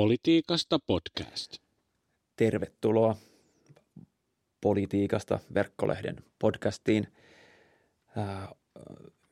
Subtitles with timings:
[0.00, 1.58] Politiikasta podcast.
[2.36, 3.16] Tervetuloa
[4.60, 7.06] Politiikasta verkkolehden podcastiin.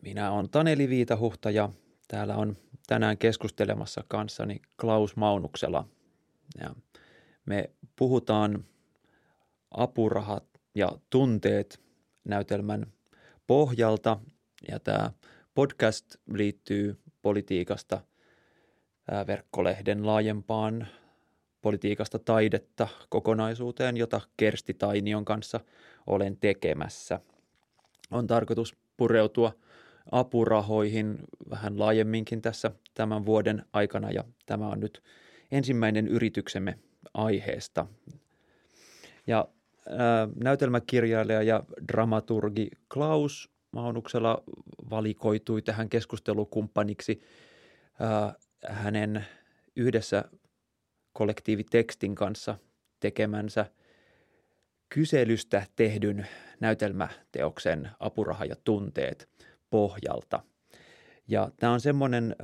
[0.03, 1.69] Minä olen Taneli Viitahuhta ja
[2.09, 2.57] täällä on
[2.87, 5.89] tänään keskustelemassa kanssani Klaus Maunuksela.
[6.61, 6.75] Ja
[7.47, 8.65] me puhutaan
[9.71, 10.45] apurahat
[10.75, 11.81] ja tunteet
[12.25, 12.87] näytelmän
[13.47, 14.21] pohjalta
[14.71, 15.13] ja tämä
[15.55, 18.01] podcast liittyy politiikasta
[19.27, 20.87] verkkolehden laajempaan
[21.63, 25.61] politiikasta taidetta kokonaisuuteen, jota Kersti Tainion kanssa
[26.07, 27.21] olen tekemässä.
[28.11, 29.53] On tarkoitus pureutua
[30.13, 31.19] apurahoihin
[31.51, 35.03] vähän laajemminkin tässä tämän vuoden aikana ja tämä on nyt
[35.51, 36.79] ensimmäinen yrityksemme
[37.15, 37.87] aiheesta.
[39.27, 39.49] Ja
[40.45, 44.43] näytelmäkirjailija ja dramaturgi Klaus Maunuksella
[44.91, 47.21] valikoitui tähän keskustelukumppaniksi
[48.67, 49.25] hänen
[49.77, 50.25] yhdessä
[51.13, 52.59] kollektiivitekstin kanssa
[53.01, 53.67] tekemänsä
[54.89, 56.27] kyselystä tehdyn
[56.61, 59.29] näytelmäteoksen Apuraha ja tunteet
[59.71, 60.43] pohjalta.
[61.29, 62.37] Ja tämä on semmoinen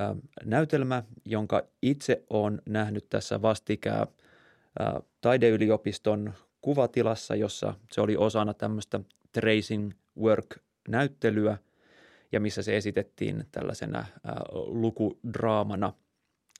[0.44, 9.00] näytelmä, jonka itse olen nähnyt tässä vastikään äh, taideyliopiston kuvatilassa, jossa se oli osana tämmöistä
[9.32, 11.58] tracing work-näyttelyä
[12.32, 14.06] ja missä se esitettiin tällaisena äh,
[14.52, 15.92] lukudraamana.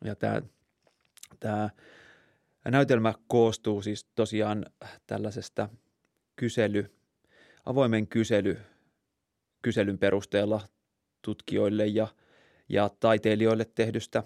[0.05, 0.43] Ja tämä,
[1.41, 1.71] tämä
[2.65, 4.67] näytelmä koostuu siis tosiaan
[5.06, 5.69] tällaisesta
[6.37, 6.95] kysely,
[7.67, 8.59] avoimen kysely,
[9.62, 10.61] kyselyn perusteella
[11.23, 12.09] tutkijoille ja,
[12.69, 14.23] ja taiteilijoille tehdystä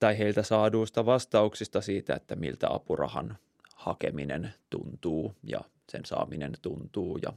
[0.00, 3.38] tai heiltä saaduista vastauksista siitä, että miltä apurahan
[3.74, 5.60] hakeminen tuntuu ja
[5.92, 7.32] sen saaminen tuntuu ja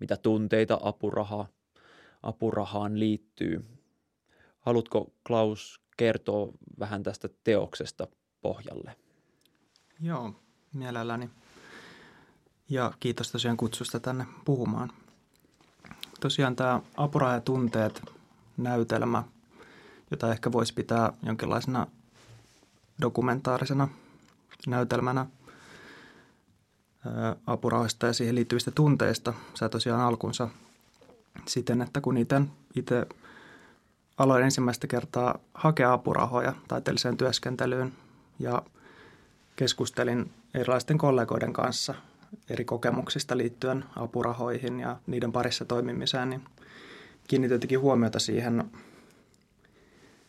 [0.00, 1.46] mitä tunteita apuraha,
[2.22, 3.64] apurahaan liittyy.
[4.60, 8.06] Haluatko Klaus kertoa vähän tästä teoksesta
[8.40, 8.96] pohjalle?
[10.00, 10.34] Joo,
[10.74, 11.30] mielelläni.
[12.68, 14.92] Ja kiitos tosiaan kutsusta tänne puhumaan.
[16.20, 18.02] Tosiaan tämä Apuraha ja tunteet
[18.56, 19.24] näytelmä,
[20.10, 21.86] jota ehkä voisi pitää jonkinlaisena
[23.00, 23.88] dokumentaarisena
[24.66, 25.26] näytelmänä
[27.46, 30.48] apurahoista ja siihen liittyvistä tunteista, sai tosiaan alkunsa
[31.46, 32.40] siten, että kun itse,
[32.76, 33.06] itse
[34.18, 37.92] aloin ensimmäistä kertaa hakea apurahoja taiteelliseen työskentelyyn
[38.38, 38.62] ja
[39.56, 41.94] keskustelin erilaisten kollegoiden kanssa
[42.50, 46.44] eri kokemuksista liittyen apurahoihin ja niiden parissa toimimiseen, niin
[47.28, 48.64] kiinnitettiin huomiota siihen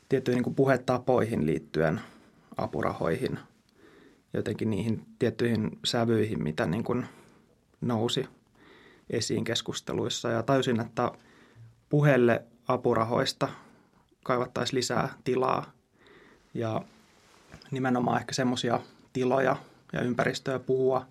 [0.10, 2.02] tiettyihin niin puhetapoihin liittyen
[2.58, 3.40] apurahoihin,
[4.34, 7.06] jotenkin niihin tiettyihin sävyihin, mitä niin kuin
[7.82, 8.28] nousi
[9.16, 10.30] esiin keskusteluissa.
[10.30, 11.12] Ja tajusin, että
[11.90, 13.50] puheelle apurahoista
[14.24, 15.72] kaivattaisiin lisää tilaa
[16.54, 16.82] ja
[17.72, 18.80] nimenomaan ehkä semmoisia
[19.14, 19.56] tiloja
[19.94, 21.06] ja ympäristöä puhua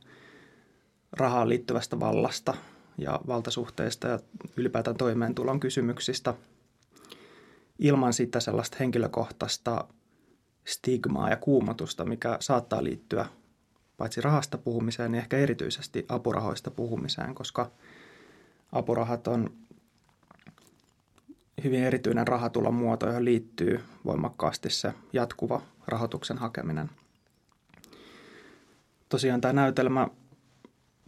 [1.12, 2.54] rahaan liittyvästä vallasta
[2.98, 4.18] ja valtasuhteista ja
[4.56, 6.34] ylipäätään toimeentulon kysymyksistä
[7.78, 9.84] ilman sitä sellaista henkilökohtaista
[10.64, 13.26] stigmaa ja kuumotusta, mikä saattaa liittyä
[14.02, 17.70] paitsi rahasta puhumiseen, niin ehkä erityisesti apurahoista puhumiseen, koska
[18.72, 19.50] apurahat on
[21.64, 26.90] hyvin erityinen rahatulon muoto, johon liittyy voimakkaasti se jatkuva rahoituksen hakeminen.
[29.08, 30.08] Tosiaan tämä näytelmä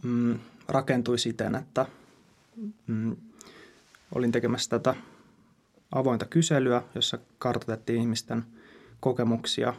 [0.03, 1.85] mm, rakentui siten, että
[2.87, 3.15] mm,
[4.15, 4.95] olin tekemässä tätä
[5.91, 8.43] avointa kyselyä, jossa kartoitettiin ihmisten
[8.99, 9.73] kokemuksia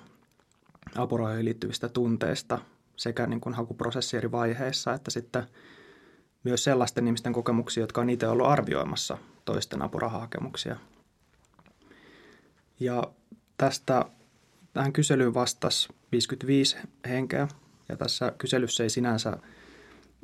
[0.96, 2.58] apurahoihin liittyvistä tunteista
[2.96, 5.46] sekä niin kuin hakuprosessi eri vaiheissa, että sitten
[6.44, 10.76] myös sellaisten ihmisten kokemuksia, jotka on itse ollut arvioimassa toisten apurahahakemuksia.
[12.80, 13.02] Ja
[13.58, 14.04] tästä
[14.72, 16.76] tähän kyselyyn vastasi 55
[17.08, 17.48] henkeä
[17.88, 19.38] ja tässä kyselyssä ei sinänsä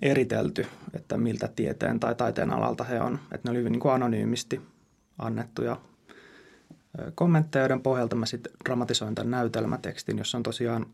[0.02, 3.18] eritelty, että miltä tieteen tai taiteen alalta he on.
[3.32, 4.60] Että ne oli niin kuin anonyymisti
[5.18, 5.76] annettuja
[7.14, 10.86] kommentteja, joiden pohjalta mä sitten dramatisoin tämän näytelmätekstin, jossa on tosiaan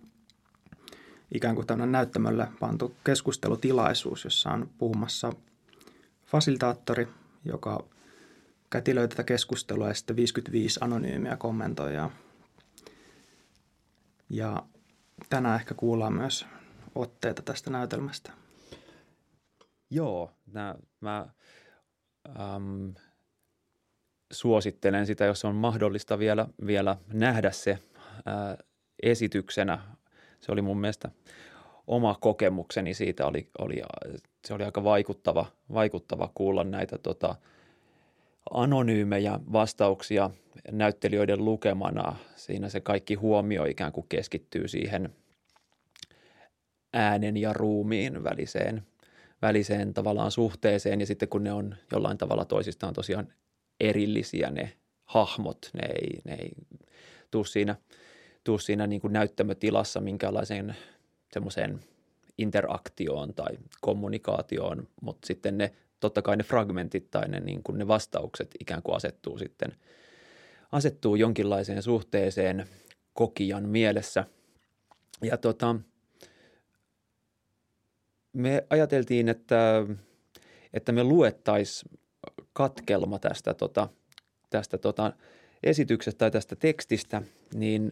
[1.34, 5.32] ikään kuin tämmöinen näyttämölle pantu keskustelutilaisuus, jossa on puhumassa
[6.26, 7.08] fasilitaattori,
[7.44, 7.84] joka
[8.70, 12.10] kätilöi tätä keskustelua ja sitten 55 anonyymiä kommentoijaa.
[14.30, 14.62] Ja
[15.30, 16.46] tänään ehkä kuullaan myös
[16.94, 18.32] otteita tästä näytelmästä.
[19.90, 21.28] Joo, nää, mä
[22.28, 22.94] äm,
[24.32, 27.78] suosittelen sitä, jos on mahdollista vielä, vielä nähdä se
[28.26, 28.56] ää,
[29.02, 29.97] esityksenä.
[30.40, 31.10] Se oli mun mielestä
[31.86, 33.82] oma kokemukseni siitä, oli, oli,
[34.44, 37.34] se oli aika vaikuttava, vaikuttava kuulla näitä tota,
[38.50, 40.30] anonyymejä vastauksia
[40.72, 42.16] näyttelijöiden lukemana.
[42.36, 45.12] Siinä se kaikki huomio ikään kuin keskittyy siihen
[46.92, 48.82] äänen ja ruumiin väliseen,
[49.42, 53.32] väliseen tavallaan suhteeseen ja sitten kun ne on jollain tavalla toisistaan tosiaan
[53.80, 54.72] erillisiä ne
[55.04, 56.50] hahmot, ne ei, ne ei
[57.30, 57.76] tuu siinä,
[58.48, 60.76] tuu siinä niin kuin näyttämötilassa minkälaiseen
[61.32, 61.80] semmoiseen
[62.38, 67.88] interaktioon tai kommunikaatioon, mutta sitten ne totta kai ne fragmentit tai ne, niin kuin ne
[67.88, 69.72] vastaukset ikään kuin asettuu sitten
[70.72, 72.66] asettuu jonkinlaiseen suhteeseen
[73.12, 74.24] kokijan mielessä.
[75.22, 75.76] Ja tota,
[78.32, 79.86] me ajateltiin, että,
[80.72, 81.98] että me luettaisiin
[82.52, 83.88] katkelma tästä, tota,
[84.50, 85.12] tästä tota
[85.62, 87.22] esityksestä tai tästä tekstistä,
[87.54, 87.90] niin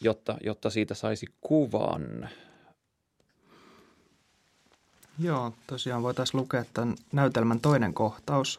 [0.00, 2.28] jotta, jotta siitä saisi kuvan.
[5.18, 8.58] Joo, tosiaan voitaisiin lukea tämän näytelmän toinen kohtaus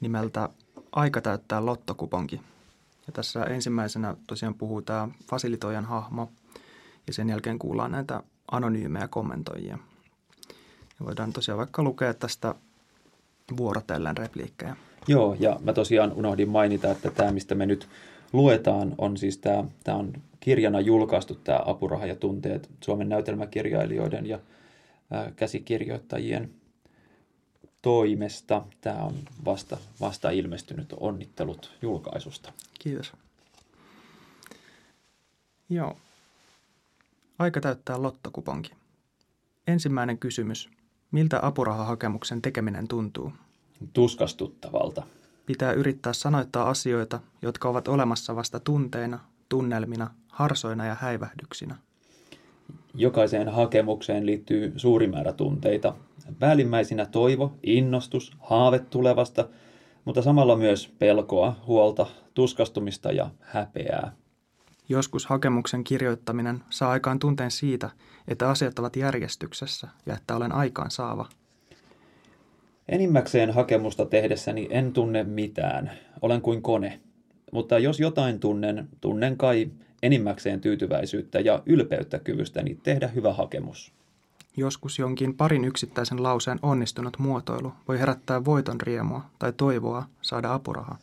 [0.00, 0.48] nimeltä
[0.92, 2.40] Aika täyttää lottokuponki.
[3.06, 6.30] Ja tässä ensimmäisenä tosiaan puhuu tämä fasilitoijan hahmo
[7.06, 9.78] ja sen jälkeen kuullaan näitä anonyymejä kommentoijia.
[11.00, 12.54] Ja voidaan tosiaan vaikka lukea tästä
[13.56, 14.76] vuorotellen repliikkejä.
[15.08, 17.88] Joo, ja mä tosiaan unohdin mainita, että tämä, mistä me nyt
[18.32, 24.38] luetaan, on siis tämä, tämä on kirjana julkaistu tämä Apuraha ja tunteet Suomen näytelmäkirjailijoiden ja
[25.36, 26.50] käsikirjoittajien
[27.82, 28.62] toimesta.
[28.80, 29.14] Tämä on
[29.44, 30.94] vasta, vasta ilmestynyt.
[31.00, 32.52] Onnittelut julkaisusta.
[32.78, 33.12] Kiitos.
[35.68, 35.96] Joo.
[37.38, 38.70] Aika täyttää lottokuponki.
[39.66, 40.70] Ensimmäinen kysymys.
[41.10, 43.32] Miltä apurahahakemuksen tekeminen tuntuu?
[43.92, 45.02] Tuskastuttavalta.
[45.46, 49.18] Pitää yrittää sanoittaa asioita, jotka ovat olemassa vasta tunteina,
[49.48, 51.76] tunnelmina, harsoina ja häivähdyksinä–
[52.94, 55.94] Jokaiseen hakemukseen liittyy suuri määrä tunteita.
[56.38, 59.48] Päällimmäisinä toivo, innostus, haave tulevasta,
[60.04, 64.12] mutta samalla myös pelkoa, huolta, tuskastumista ja häpeää.
[64.88, 67.90] Joskus hakemuksen kirjoittaminen saa aikaan tunteen siitä,
[68.28, 71.28] että asiat ovat järjestyksessä ja että olen aikaan saava.
[72.88, 75.90] Enimmäkseen hakemusta tehdessäni en tunne mitään.
[76.22, 77.00] Olen kuin kone.
[77.52, 79.70] Mutta jos jotain tunnen, tunnen kai
[80.02, 83.92] enimmäkseen tyytyväisyyttä ja ylpeyttä kyvystäni tehdä hyvä hakemus.
[84.56, 90.98] Joskus jonkin parin yksittäisen lauseen onnistunut muotoilu voi herättää voiton riemua tai toivoa saada apurahaa.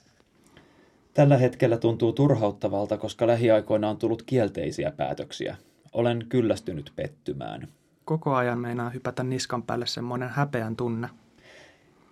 [1.13, 5.57] Tällä hetkellä tuntuu turhauttavalta, koska lähiaikoina on tullut kielteisiä päätöksiä.
[5.93, 7.67] Olen kyllästynyt pettymään.
[8.05, 11.09] Koko ajan meinaa hypätä niskan päälle semmoinen häpeän tunne.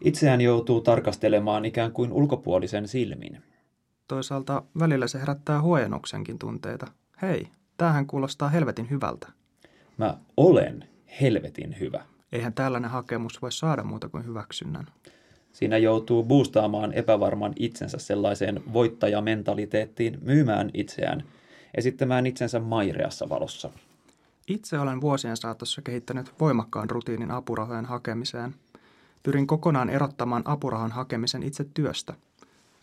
[0.06, 3.44] Itseään joutuu tarkastelemaan ikään kuin ulkopuolisen silmin.
[4.08, 6.88] Toisaalta välillä se herättää huojennuksenkin tunteita.
[7.22, 7.48] Hei,
[7.78, 9.28] tämähän kuulostaa helvetin hyvältä.
[9.98, 10.88] Mä olen
[11.22, 12.06] helvetin hyvä.
[12.32, 14.88] Eihän tällainen hakemus voi saada muuta kuin hyväksynnän.
[15.54, 21.24] Siinä joutuu boostaamaan epävarman itsensä sellaiseen voittajamentaliteettiin, myymään itseään,
[21.78, 23.70] esittämään itsensä maireassa valossa.
[24.48, 28.56] Itse olen vuosien saatossa kehittänyt voimakkaan rutiinin apurahojen hakemiseen.
[29.26, 32.14] Pyrin kokonaan erottamaan apurahan hakemisen itse työstä–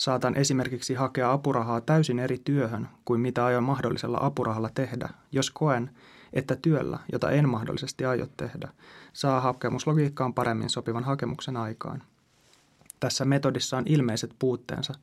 [0.02, 5.90] Saatan esimerkiksi hakea apurahaa täysin eri työhön kuin mitä aion mahdollisella apurahalla tehdä, jos koen,
[6.32, 8.68] että työllä, jota en mahdollisesti aio tehdä,
[9.12, 12.02] saa hakemuslogiikkaan paremmin sopivan hakemuksen aikaan.
[13.00, 14.94] Tässä metodissa on ilmeiset puutteensa,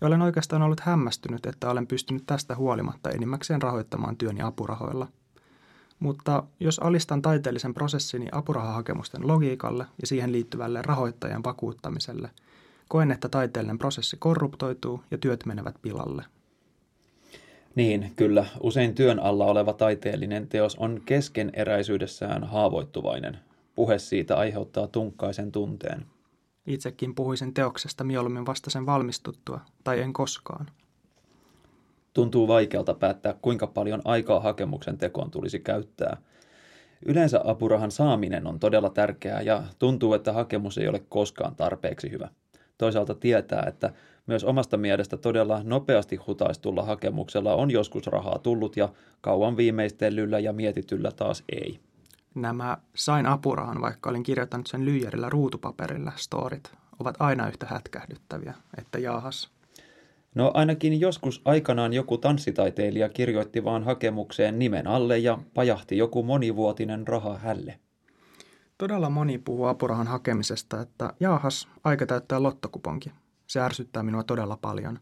[0.00, 5.08] ja olen oikeastaan ollut hämmästynyt, että olen pystynyt tästä huolimatta enimmäkseen rahoittamaan työni apurahoilla.
[6.00, 12.30] Mutta jos alistan taiteellisen prosessini apurahahakemusten logiikalle ja siihen liittyvälle rahoittajan vakuuttamiselle–
[12.88, 16.24] Koen, että taiteellinen prosessi korruptoituu ja työt menevät pilalle.
[17.74, 18.46] Niin, kyllä.
[18.60, 23.38] Usein työn alla oleva taiteellinen teos on keskeneräisyydessään haavoittuvainen.
[23.74, 26.06] Puhe siitä aiheuttaa tunkkaisen tunteen.
[26.66, 30.70] Itsekin puhuisin teoksesta mieluummin vasta sen valmistuttua, tai en koskaan.
[32.18, 36.16] Tuntuu vaikealta päättää, kuinka paljon aikaa hakemuksen tekoon tulisi käyttää.
[37.06, 42.28] Yleensä apurahan saaminen on todella tärkeää ja tuntuu, että hakemus ei ole koskaan tarpeeksi hyvä
[42.78, 43.92] toisaalta tietää, että
[44.26, 48.88] myös omasta mielestä todella nopeasti hutaistulla hakemuksella on joskus rahaa tullut ja
[49.20, 51.80] kauan viimeistellyllä ja mietityllä taas ei.
[52.34, 58.98] Nämä sain apurahan, vaikka olin kirjoittanut sen lyijärillä ruutupaperilla storit, ovat aina yhtä hätkähdyttäviä, että
[58.98, 59.57] jaahas.
[60.38, 67.08] No ainakin joskus aikanaan joku tanssitaiteilija kirjoitti vaan hakemukseen nimen alle ja pajahti joku monivuotinen
[67.08, 67.78] raha hälle.
[68.78, 73.12] Todella moni puhuu apurahan hakemisesta, että jaahas, aika täyttää lottokuponki.
[73.46, 74.98] Se ärsyttää minua todella paljon.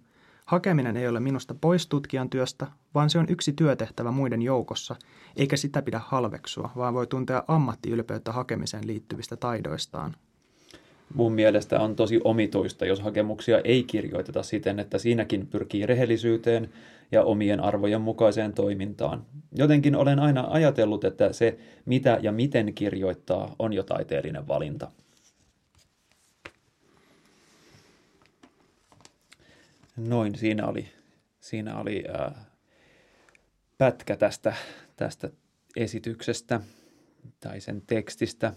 [0.47, 4.97] Hakeminen ei ole minusta pois tutkijan työstä, vaan se on yksi työtehtävä muiden joukossa,
[5.37, 10.17] eikä sitä pidä halveksua, vaan voi tuntea ammattiylpeyttä hakemiseen liittyvistä taidoistaan.
[11.15, 16.71] Mun mielestä on tosi omituista, jos hakemuksia ei kirjoiteta siten, että siinäkin pyrkii rehellisyyteen
[17.13, 19.27] ja omien arvojen mukaiseen toimintaan.
[19.53, 24.91] Jotenkin olen aina ajatellut, että se mitä ja miten kirjoittaa on jo taiteellinen valinta.
[29.97, 30.89] Noin, siinä oli,
[31.41, 32.45] siinä oli ää,
[33.79, 34.55] pätkä tästä,
[34.97, 35.31] tästä
[35.77, 36.61] esityksestä
[37.41, 38.53] tai sen tekstistä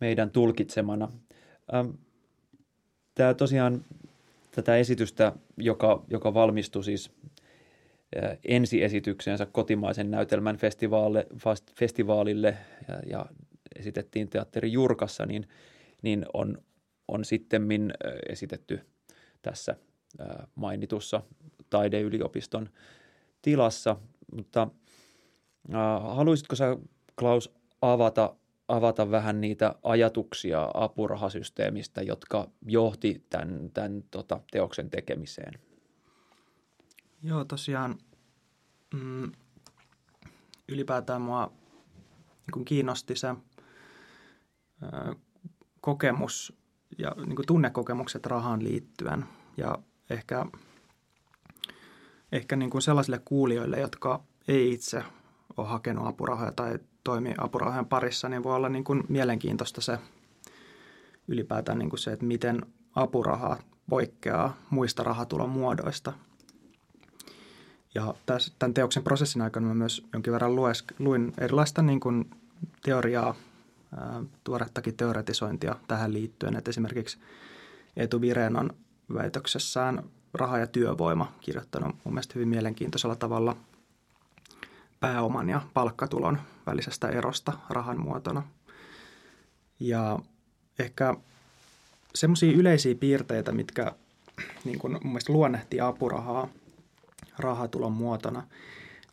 [0.00, 1.08] meidän tulkitsemana.
[3.14, 3.84] Tämä tosiaan
[4.50, 7.10] tätä esitystä, joka, joka valmistui siis
[8.44, 11.26] ensiesitykseensä kotimaisen näytelmän festivaalille,
[11.74, 12.56] festivaalille
[12.88, 13.26] ja, ja
[13.76, 15.48] esitettiin teatteri Jurkassa, niin,
[16.02, 16.58] niin on,
[17.08, 17.68] on sitten
[18.28, 18.80] esitetty
[19.42, 19.76] tässä
[20.54, 21.22] mainitussa
[21.70, 22.68] taideyliopiston
[23.42, 23.96] tilassa.
[24.32, 24.68] Mutta
[26.00, 26.76] haluaisitko sä,
[27.18, 28.36] Klaus, avata,
[28.68, 35.60] avata vähän niitä ajatuksia apurahasysteemistä, jotka johti tämän, tämän tota, teoksen tekemiseen?
[37.22, 37.98] Joo, tosiaan
[38.94, 39.32] mm,
[40.68, 41.52] ylipäätään mua
[42.54, 43.36] niin kiinnosti se ö,
[45.80, 46.56] kokemus
[46.98, 49.24] ja niin kuin tunnekokemukset rahaan liittyen.
[49.56, 49.78] Ja
[50.10, 50.46] ehkä,
[52.32, 55.04] ehkä niin kuin sellaisille kuulijoille, jotka ei itse
[55.56, 59.98] ole hakenut apurahoja tai toimii apurahojen parissa, niin voi olla niin kuin mielenkiintoista se
[61.28, 62.62] ylipäätään niin kuin se, että miten
[62.94, 63.56] apuraha
[63.90, 66.12] poikkeaa muista rahatulon muodoista.
[67.94, 68.14] Ja
[68.58, 70.56] tämän teoksen prosessin aikana mä myös jonkin verran
[70.98, 72.30] luin erilaista niin kuin
[72.82, 73.34] teoriaa,
[74.44, 76.56] tuorettakin teoretisointia tähän liittyen.
[76.56, 77.18] Että esimerkiksi
[77.96, 78.70] Etu Viren on
[79.14, 80.02] väitöksessään
[80.34, 83.56] Raha ja työvoima kirjoittanut mun mielestä hyvin mielenkiintoisella tavalla
[85.00, 88.42] pääoman ja palkkatulon välisestä erosta rahan muotona.
[89.80, 90.18] Ja
[90.78, 91.14] ehkä
[92.14, 93.92] semmoisia yleisiä piirteitä, mitkä
[94.64, 96.48] niin kuin mun mielestä luonnehtii apurahaa
[97.38, 98.46] rahatulon muotona,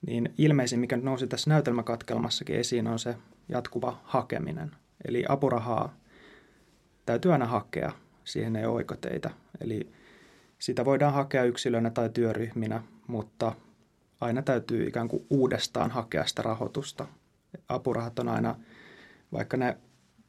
[0.08, 3.16] niin ilmeisin, mikä nousi tässä näytelmäkatkelmassakin esiin, on se
[3.50, 4.72] jatkuva hakeminen.
[5.06, 5.94] Eli apurahaa
[7.06, 7.92] täytyy aina hakea,
[8.24, 9.30] siihen ei ole oikoteita.
[9.62, 9.92] Eli
[10.60, 13.56] sitä voidaan hakea yksilönä tai työryhminä, mutta
[14.22, 17.08] aina täytyy ikään kuin uudestaan hakea sitä rahoitusta.
[17.70, 18.56] Apurahat on aina,
[19.32, 19.78] vaikka ne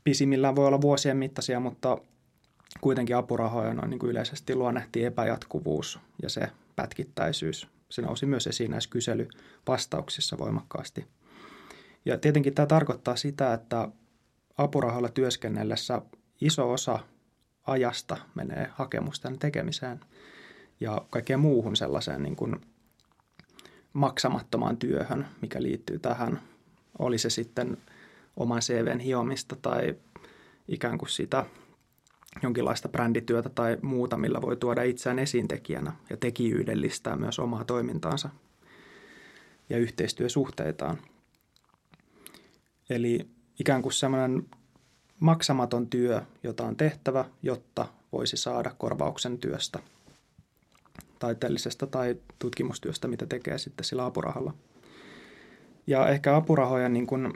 [0.05, 1.99] pisimmillään voi olla vuosien mittaisia, mutta
[2.81, 7.69] kuitenkin apurahoja on niin kuin yleisesti luonnehti epäjatkuvuus ja se pätkittäisyys.
[7.91, 11.07] Se nousi myös esiin näissä kyselyvastauksissa voimakkaasti.
[12.05, 13.89] Ja tietenkin tämä tarkoittaa sitä, että
[14.59, 16.03] apurahoilla työskennellessä
[16.41, 16.99] iso osa
[17.67, 20.01] ajasta menee hakemusten tekemiseen
[20.81, 22.61] ja kaikkeen muuhun sellaiseen niin kuin
[23.93, 26.41] maksamattomaan työhön, mikä liittyy tähän.
[26.99, 27.77] Oli se sitten
[28.37, 29.95] oman CVn hiomista tai
[30.69, 31.47] ikään kuin sitä
[32.43, 38.31] jonkinlaista brändityötä tai muuta, millä voi tuoda itseään esiintekijänä ja tekijöydellistää myös omaa toimintaansa
[39.71, 40.99] ja yhteistyösuhteitaan.
[42.91, 43.29] Eli
[43.61, 44.47] ikään kuin semmoinen
[45.21, 49.79] maksamaton työ, jota on tehtävä, jotta voisi saada korvauksen työstä,
[51.19, 54.55] taiteellisesta tai tutkimustyöstä, mitä tekee sitten sillä apurahalla.
[55.87, 57.33] Ja ehkä apurahoja, niin kuin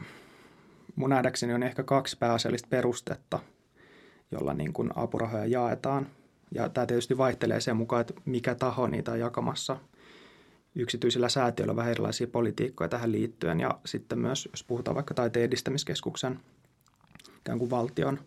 [0.97, 3.39] mun nähdäkseni on ehkä kaksi pääasiallista perustetta,
[4.31, 6.07] jolla niin kuin apurahoja jaetaan.
[6.55, 9.77] Ja tämä tietysti vaihtelee sen mukaan, että mikä taho niitä on jakamassa.
[10.75, 13.61] Yksityisillä säätiöillä on vähän erilaisia politiikkoja tähän liittyen.
[13.61, 16.41] Ja sitten myös, jos puhutaan vaikka taiteen edistämiskeskuksen
[17.39, 18.21] ikään kuin valtion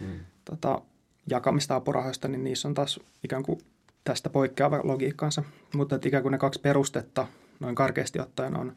[0.00, 0.20] hmm.
[0.44, 0.82] tota,
[1.30, 3.58] jakamista apurahoista, niin niissä on taas ikään kuin
[4.04, 5.42] tästä poikkeava logiikkaansa.
[5.74, 7.26] Mutta että ikään kuin ne kaksi perustetta
[7.60, 8.76] noin karkeasti ottaen on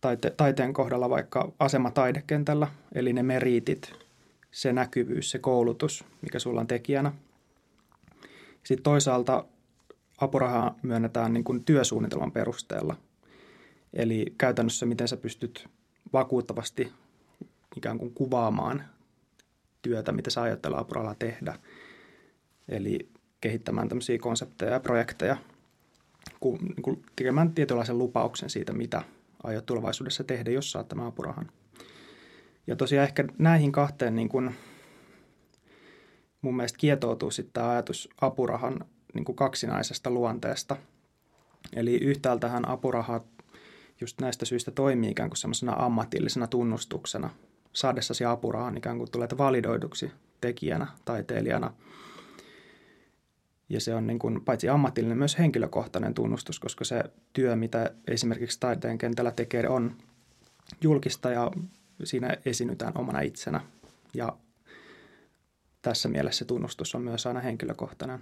[0.00, 3.92] taite- taiteen kohdalla vaikka asema taidekentällä, eli ne meriitit,
[4.50, 7.12] se näkyvyys, se koulutus, mikä sulla on tekijänä.
[8.64, 9.44] Sitten toisaalta
[10.18, 12.96] apurahaa myönnetään niin kuin työsuunnitelman perusteella.
[13.92, 15.68] Eli käytännössä miten sä pystyt
[16.12, 16.92] vakuuttavasti
[17.76, 18.84] ikään kuin kuvaamaan
[19.82, 21.58] työtä, mitä sä ajattelee apuralla tehdä.
[22.68, 23.08] Eli
[23.40, 25.36] kehittämään tämmöisiä konsepteja ja projekteja,
[26.40, 29.02] kun, niin tekemään tietynlaisen lupauksen siitä, mitä
[29.42, 31.50] aiot tulevaisuudessa tehdä, jos saat tämän apurahan.
[32.66, 34.54] Ja tosiaan ehkä näihin kahteen niin kuin
[36.42, 40.76] mun mielestä kietoutuu sitten tämä ajatus apurahan niin kuin kaksinaisesta luonteesta.
[41.76, 43.24] Eli yhtäältähän apuraha
[44.00, 47.30] just näistä syistä toimii ikään kuin semmoisena ammatillisena tunnustuksena–
[47.72, 51.72] saadessasi apurahan ikään kuin tulet validoiduksi tekijänä, taiteilijana.
[53.68, 58.60] Ja se on niin kuin, paitsi ammatillinen, myös henkilökohtainen tunnustus, koska se työ, mitä esimerkiksi
[58.60, 59.96] taiteen kentällä tekee, on
[60.80, 61.50] julkista ja
[62.04, 63.60] siinä esiinnytään omana itsenä.
[64.14, 64.36] Ja
[65.82, 68.18] tässä mielessä se tunnustus on myös aina henkilökohtainen.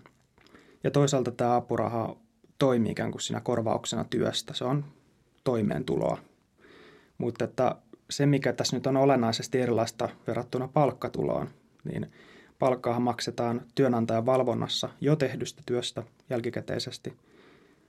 [0.84, 2.16] Ja toisaalta tämä apuraha
[2.58, 4.54] toimii ikään kuin siinä korvauksena työstä.
[4.54, 4.84] Se on
[5.44, 6.18] toimeentuloa.
[7.18, 7.76] Mutta että
[8.10, 11.50] se, mikä tässä nyt on olennaisesti erilaista verrattuna palkkatuloon,
[11.84, 12.10] niin
[12.58, 17.16] palkkaahan maksetaan työnantajan valvonnassa jo tehdystä työstä jälkikäteisesti.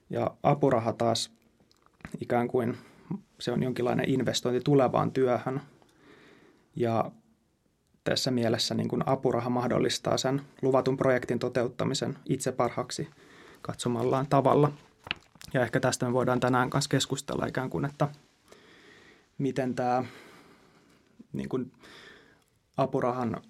[0.09, 1.31] Ja apuraha taas
[2.21, 2.77] ikään kuin
[3.39, 5.61] se on jonkinlainen investointi tulevaan työhön.
[6.75, 7.11] Ja
[8.03, 13.09] tässä mielessä niin kuin apuraha mahdollistaa sen luvatun projektin toteuttamisen itse parhaaksi
[13.61, 14.71] katsomallaan tavalla.
[15.53, 18.07] Ja ehkä tästä me voidaan tänään kanssa keskustella ikään kuin, että
[19.37, 20.03] miten tämä
[21.33, 21.71] niin kuin
[22.77, 23.41] apurahan,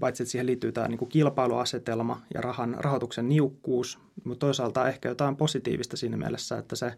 [0.00, 5.08] paitsi että siihen liittyy tämä niin kuin kilpailuasetelma ja rahan, rahoituksen niukkuus, mutta toisaalta ehkä
[5.08, 6.94] jotain positiivista siinä mielessä, että se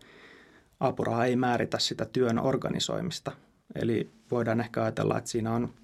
[0.80, 3.32] apuraha ei määritä sitä työn organisoimista.
[3.74, 5.74] Eli voidaan ehkä ajatella, että siinä on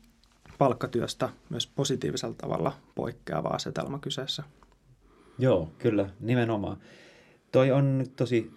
[0.59, 4.43] palkkatyöstä myös positiivisella tavalla poikkeava asetelma kyseessä.
[5.39, 6.77] Joo, kyllä, nimenomaan.
[7.53, 8.51] Toi on tosi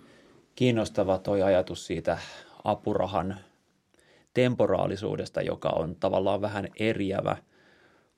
[0.55, 2.17] kiinnostava toi ajatus siitä
[2.63, 3.35] apurahan
[4.33, 7.37] temporaalisuudesta, joka on tavallaan vähän eriävä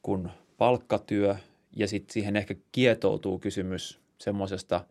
[0.02, 1.36] kuin palkkatyö.
[1.76, 4.86] Ja sitten siihen ehkä kietoutuu kysymys semmoisesta,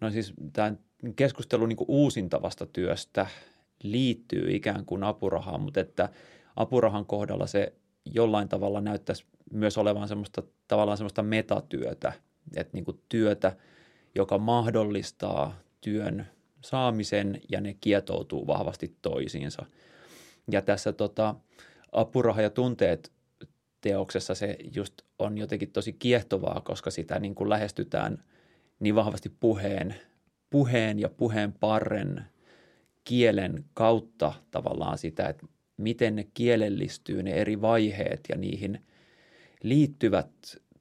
[0.00, 0.78] no siis tämän
[1.16, 3.26] keskustelun niin uusintavasta työstä
[3.82, 6.08] liittyy ikään kuin apurahaan, mutta että
[6.56, 7.72] apurahan kohdalla se
[8.04, 12.12] jollain tavalla näyttäisi myös olevan semmoista tavallaan semmoista metatyötä,
[12.56, 13.56] että niin kuin työtä,
[14.14, 16.26] joka mahdollistaa työn
[16.60, 19.66] saamisen ja ne kietoutuu vahvasti toisiinsa.
[20.50, 21.34] Ja tässä tota,
[21.92, 23.12] apuraha ja tunteet
[23.80, 28.24] teoksessa se just on jotenkin tosi kiehtovaa, koska sitä niin kuin lähestytään
[28.80, 29.94] niin vahvasti puheen,
[30.50, 32.24] puheen ja puheen parren
[33.04, 38.80] kielen kautta tavallaan sitä, että miten ne kielellistyy, ne eri vaiheet ja niihin
[39.62, 40.30] liittyvät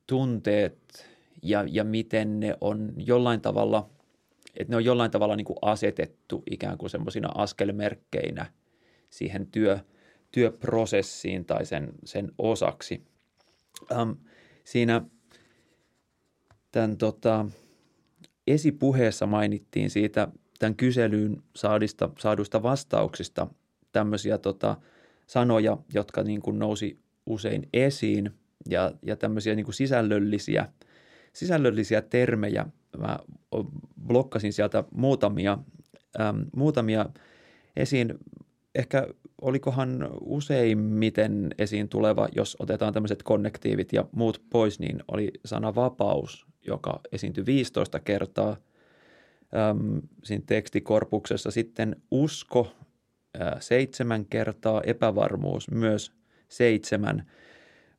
[0.08, 1.10] tunteet
[1.44, 3.90] ja, ja miten ne on jollain tavalla,
[4.58, 8.46] että ne on jollain tavalla niin kuin asetettu ikään kuin semmoisina askelmerkkeinä
[9.10, 9.80] siihen työ,
[10.32, 13.04] työprosessiin tai sen, sen osaksi.
[13.92, 14.12] Ähm,
[14.64, 15.02] siinä
[16.72, 17.46] tämän tota,
[18.48, 20.28] esipuheessa mainittiin siitä
[20.60, 23.48] tämän kyselyyn saadista, saadusta vastauksista
[23.92, 24.78] tämmöisiä tota,
[25.28, 28.32] sanoja, jotka niin kuin nousi usein esiin
[28.70, 30.68] ja, ja tämmöisiä niin kuin sisällöllisiä,
[31.34, 32.66] sisällöllisiä termejä.
[32.98, 33.20] Mä
[34.08, 35.58] blokkasin sieltä muutamia,
[36.20, 37.06] äm, muutamia
[37.76, 38.14] esiin.
[38.76, 39.08] Ehkä
[39.42, 46.48] olikohan useimmiten esiin tuleva, jos otetaan tämmöiset konnektiivit ja muut pois, niin oli sana vapaus,
[46.68, 48.58] joka esiintyi 15 kertaa
[49.70, 51.52] äm, siinä tekstikorpuksessa.
[51.52, 52.72] Sitten usko
[53.60, 56.12] seitsemän kertaa, epävarmuus myös
[56.48, 57.32] seitsemän,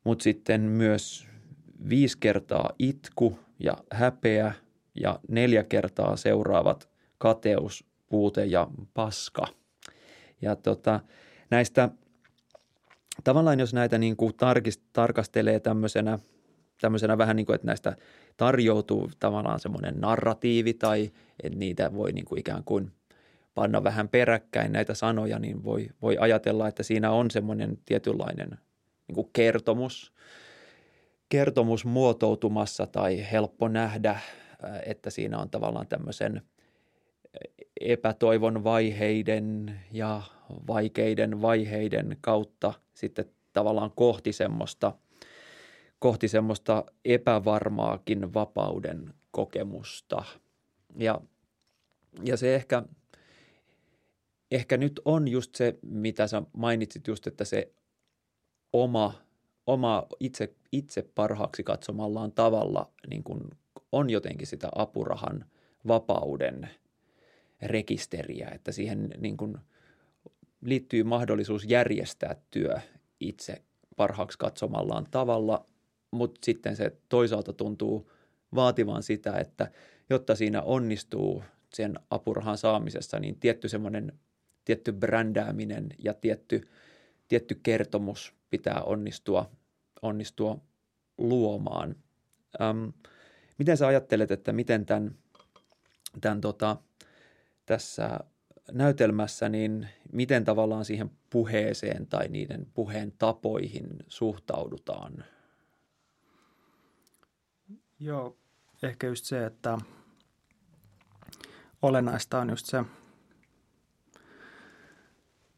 [0.03, 1.27] mutta sitten myös
[1.89, 4.53] viisi kertaa itku ja häpeä
[4.95, 9.47] ja neljä kertaa seuraavat kateus, puute ja paska.
[10.41, 10.99] Ja tota,
[11.51, 11.89] näistä
[13.23, 16.19] tavallaan jos näitä niin kuin tarkist, tarkastelee tämmöisenä,
[16.81, 17.95] tämmöisenä vähän niin kuin, että näistä
[18.37, 21.11] tarjoutuu tavallaan semmoinen narratiivi tai
[21.43, 22.91] että niitä voi niin kuin ikään kuin
[23.53, 28.49] panna vähän peräkkäin näitä sanoja, niin voi, voi ajatella, että siinä on semmoinen tietynlainen
[29.07, 30.13] niin kuin kertomus,
[31.29, 34.19] kertomus muotoutumassa tai helppo nähdä,
[34.85, 36.41] että siinä on tavallaan tämmöisen
[37.81, 40.21] epätoivon vaiheiden ja
[40.67, 44.93] vaikeiden vaiheiden kautta sitten tavallaan kohti semmoista,
[45.99, 50.23] kohti semmoista epävarmaakin vapauden kokemusta.
[50.95, 51.21] Ja,
[52.23, 52.83] ja se ehkä,
[54.51, 57.71] ehkä nyt on just se, mitä sä mainitsit just, että se
[58.73, 59.13] oma,
[59.67, 63.41] oma itse, itse parhaaksi katsomallaan tavalla niin kuin
[63.91, 65.45] on jotenkin sitä apurahan
[65.87, 66.69] vapauden
[67.61, 69.57] rekisteriä, että siihen niin kuin
[70.61, 72.75] liittyy mahdollisuus järjestää työ
[73.19, 73.61] itse
[73.97, 75.65] parhaaksi katsomallaan tavalla,
[76.11, 78.11] mutta sitten se toisaalta tuntuu
[78.55, 79.71] vaativan sitä, että
[80.09, 81.43] jotta siinä onnistuu
[81.73, 84.19] sen apurahan saamisessa, niin tietty semmoinen
[84.65, 86.67] tietty brändääminen ja tietty,
[87.27, 89.51] tietty kertomus pitää onnistua,
[90.01, 90.57] onnistua
[91.17, 91.95] luomaan.
[92.61, 92.93] Öm,
[93.57, 95.15] miten sä ajattelet, että miten tämän,
[96.21, 96.77] tämän tota,
[97.65, 98.19] tässä
[98.71, 105.25] näytelmässä, niin miten tavallaan siihen puheeseen tai niiden puheen tapoihin suhtaudutaan?
[107.99, 108.37] Joo,
[108.83, 109.77] ehkä just se, että
[111.81, 112.83] olennaista on just se,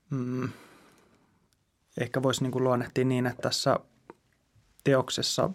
[0.09, 0.49] mm,
[1.97, 3.79] ehkä voisi niin kuin luonnehtia niin, että tässä
[4.83, 5.49] teoksessa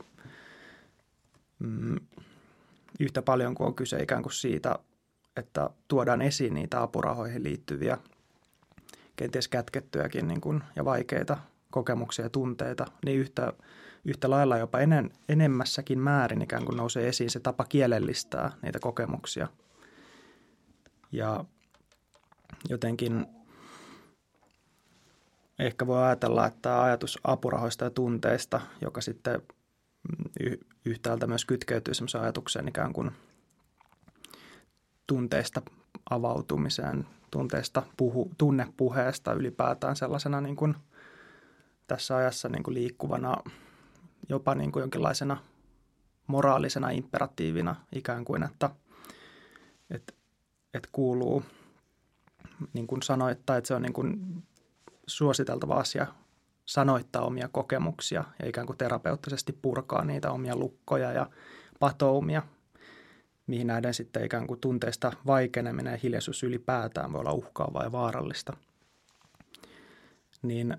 [1.59, 1.97] mm,
[3.01, 4.79] yhtä paljon kuin on kyse ikään kuin siitä,
[5.39, 7.99] että tuodaan esiin niitä apurahoihin liittyviä
[9.17, 11.39] kenties kätkettyjäkin niin kuin, ja vaikeita
[11.71, 13.53] kokemuksia ja tunteita, niin yhtä,
[14.05, 19.49] yhtä lailla jopa enen, enemmässäkin määrin ikään kuin nousee esiin se tapa kielellistää niitä kokemuksia.
[21.13, 21.45] Ja
[22.69, 23.27] jotenkin
[25.59, 29.43] ehkä voi ajatella, että ajatus apurahoista ja tunteista, joka sitten
[30.85, 33.11] yhtäältä myös kytkeytyy sellaiseen ajatukseen ikään kuin
[35.09, 35.63] tunteista
[36.11, 40.75] avautumiseen, tunteista puhu, tunnepuheesta ylipäätään sellaisena niin kuin
[41.87, 43.37] tässä ajassa niin kuin liikkuvana,
[44.29, 45.37] jopa niin kuin jonkinlaisena
[46.27, 48.71] moraalisena imperatiivina ikään kuin, että,
[49.91, 50.13] että,
[50.75, 51.43] että kuuluu
[52.73, 54.43] niin kuin sanoittaa, että se on niin kuin
[55.07, 56.07] suositeltava asia
[56.65, 61.31] sanoittaa omia kokemuksia ja ikään kuin terapeuttisesti purkaa niitä omia lukkoja ja
[61.81, 62.43] patoumia,
[63.49, 68.57] mihin näiden sitten ikään kuin tunteista vaikeneminen ja hiljaisuus ylipäätään voi olla uhkaavaa ja vaarallista.
[70.43, 70.77] Niin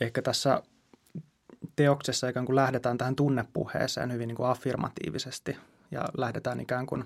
[0.00, 0.62] ehkä tässä
[1.76, 5.56] teoksessa ikään kuin lähdetään tähän tunnepuheeseen hyvin niin kuin affirmatiivisesti
[5.90, 7.04] ja lähdetään ikään kuin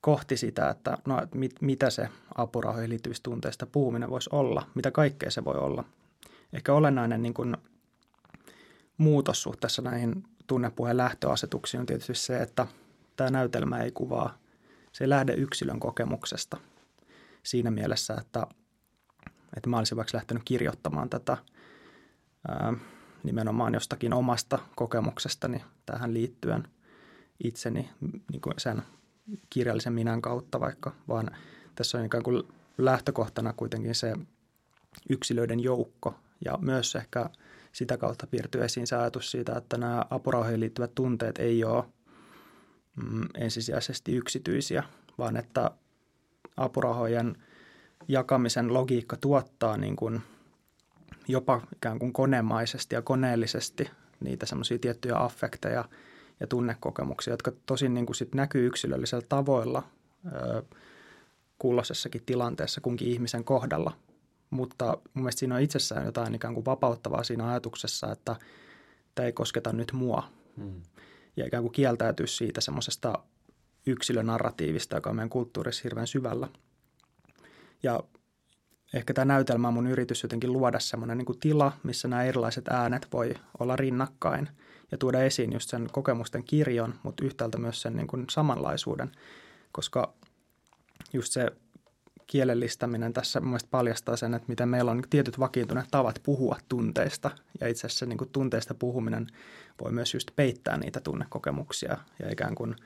[0.00, 5.30] kohti sitä, että no, mit, mitä se apurahoihin liittyvistä tunteista puhuminen voisi olla, mitä kaikkea
[5.30, 5.84] se voi olla
[6.52, 7.56] ehkä olennainen niin kuin
[8.98, 12.66] muutos suhteessa näihin tunnepuheen lähtöasetuksiin on tietysti se, että
[13.22, 14.38] tämä näytelmä ei kuvaa,
[14.92, 16.56] se ei lähde yksilön kokemuksesta
[17.42, 18.46] siinä mielessä, että,
[19.56, 21.36] että mä olisin vaikka lähtenyt kirjoittamaan tätä
[22.48, 22.72] ää,
[23.22, 26.68] nimenomaan jostakin omasta kokemuksestani tähän liittyen
[27.44, 27.90] itseni
[28.32, 28.82] niin kuin sen
[29.50, 31.30] kirjallisen minän kautta vaikka, vaan
[31.74, 32.42] tässä on ikään kuin
[32.78, 34.14] lähtökohtana kuitenkin se
[35.10, 37.30] yksilöiden joukko, ja myös ehkä
[37.72, 41.84] sitä kautta piirtyy esiin se ajatus siitä, että nämä apurahoihin liittyvät tunteet ei ole
[42.96, 44.82] mm, ensisijaisesti yksityisiä,
[45.18, 45.70] vaan että
[46.56, 47.36] apurahojen
[48.08, 50.22] jakamisen logiikka tuottaa niin kuin
[51.28, 55.84] jopa ikään kuin konemaisesti ja koneellisesti niitä semmoisia tiettyjä affekteja
[56.40, 59.82] ja tunnekokemuksia, jotka tosin niin kuin sit näkyy yksilöllisellä tavoilla
[60.26, 60.62] ö,
[61.58, 63.92] kulloisessakin tilanteessa kunkin ihmisen kohdalla–
[64.52, 68.36] mutta mun mielestä siinä on itsessään jotain ikään kuin vapauttavaa siinä ajatuksessa, että
[69.14, 70.28] tämä ei kosketa nyt mua.
[70.56, 70.82] Hmm.
[71.36, 73.18] Ja ikään kuin kieltäytyy siitä semmoisesta
[73.86, 76.48] yksilönarratiivista, joka on meidän kulttuurissa hirveän syvällä.
[77.82, 78.00] Ja
[78.94, 83.08] ehkä tämä näytelmä on mun yritys jotenkin luoda semmoinen niin tila, missä nämä erilaiset äänet
[83.12, 84.48] voi olla rinnakkain
[84.92, 89.12] ja tuoda esiin just sen kokemusten kirjon, mutta yhtäältä myös sen niin kuin samanlaisuuden,
[89.72, 90.14] koska
[91.12, 91.52] just se
[92.32, 97.30] kielellistäminen tässä mun paljastaa sen, että miten meillä on tietyt vakiintuneet tavat puhua tunteista.
[97.60, 99.26] Ja itse asiassa niin kuin tunteista puhuminen
[99.82, 101.98] voi myös just peittää niitä tunnekokemuksia.
[102.22, 102.76] Ja ikään kuin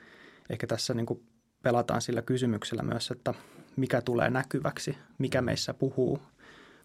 [0.49, 1.23] ehkä tässä niin kuin
[1.63, 3.33] pelataan sillä kysymyksellä myös, että
[3.75, 6.19] mikä tulee näkyväksi, mikä meissä puhuu,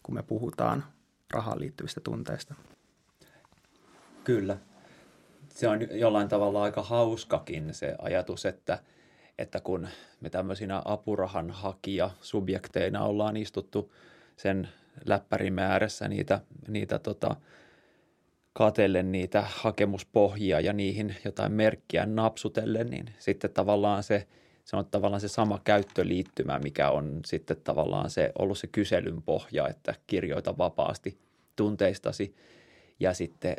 [0.02, 0.84] kun me puhutaan
[1.32, 2.54] rahaan liittyvistä tunteista.
[4.24, 4.56] Kyllä.
[5.48, 8.78] Se on jollain tavalla aika hauskakin se ajatus, että–
[9.38, 9.88] että kun
[10.20, 13.92] me tämmöisinä apurahan hakija subjekteina ollaan istuttu
[14.36, 14.68] sen
[15.04, 17.36] läppärin ääressä niitä, niitä tota,
[18.52, 24.26] katellen niitä hakemuspohjia ja niihin jotain merkkiä napsutellen, niin sitten tavallaan se,
[24.64, 29.68] se on tavallaan se sama käyttöliittymä, mikä on sitten tavallaan se ollut se kyselyn pohja,
[29.68, 31.18] että kirjoita vapaasti
[31.56, 32.34] tunteistasi.
[33.00, 33.56] Ja sitten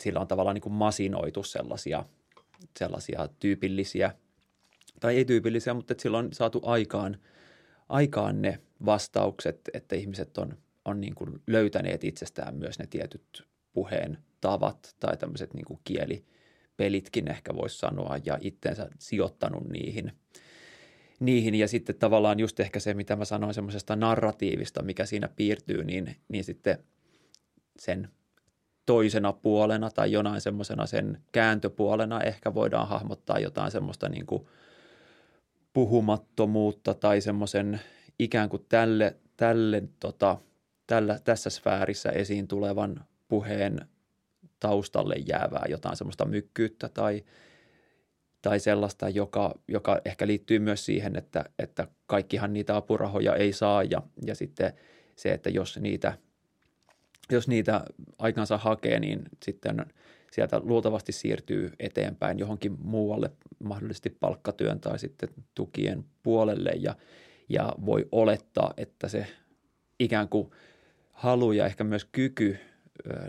[0.00, 2.04] sillä on tavallaan niin kuin masinoitu sellaisia,
[2.78, 4.14] sellaisia tyypillisiä–
[5.00, 7.16] tai ei tyypillisiä, mutta että silloin on saatu aikaan,
[7.88, 14.18] aikaan ne vastaukset, että ihmiset on, on niin kuin löytäneet itsestään myös ne tietyt puheen
[14.40, 20.12] tavat tai tämmöiset niin kuin kielipelitkin ehkä voisi sanoa ja itteensä sijoittanut niihin.
[21.20, 21.54] niihin.
[21.54, 26.16] Ja sitten tavallaan just ehkä se, mitä mä sanoin semmoisesta narratiivista, mikä siinä piirtyy, niin,
[26.28, 26.78] niin sitten
[27.78, 28.08] sen
[28.86, 34.46] toisena puolena tai jonain semmoisena sen kääntöpuolena ehkä voidaan hahmottaa jotain semmoista niin kuin–
[35.72, 37.80] puhumattomuutta tai semmoisen
[38.18, 40.38] ikään kuin tälle, tälle tota,
[40.86, 43.88] tällä, tässä sfäärissä esiin tulevan puheen
[44.60, 47.24] taustalle jäävää jotain semmoista mykkyyttä tai,
[48.42, 53.82] tai sellaista, joka, joka ehkä liittyy myös siihen, että, että kaikkihan niitä apurahoja ei saa
[53.82, 54.72] ja, ja sitten
[55.16, 56.18] se, että jos niitä,
[57.32, 57.84] jos niitä
[58.18, 59.86] aikansa hakee, niin sitten
[60.30, 63.30] sieltä luultavasti siirtyy eteenpäin johonkin muualle,
[63.64, 66.96] mahdollisesti palkkatyön tai sitten tukien puolelle ja,
[67.48, 69.26] ja voi olettaa, että se
[69.98, 70.50] ikään kuin
[71.12, 72.58] halu ja ehkä myös kyky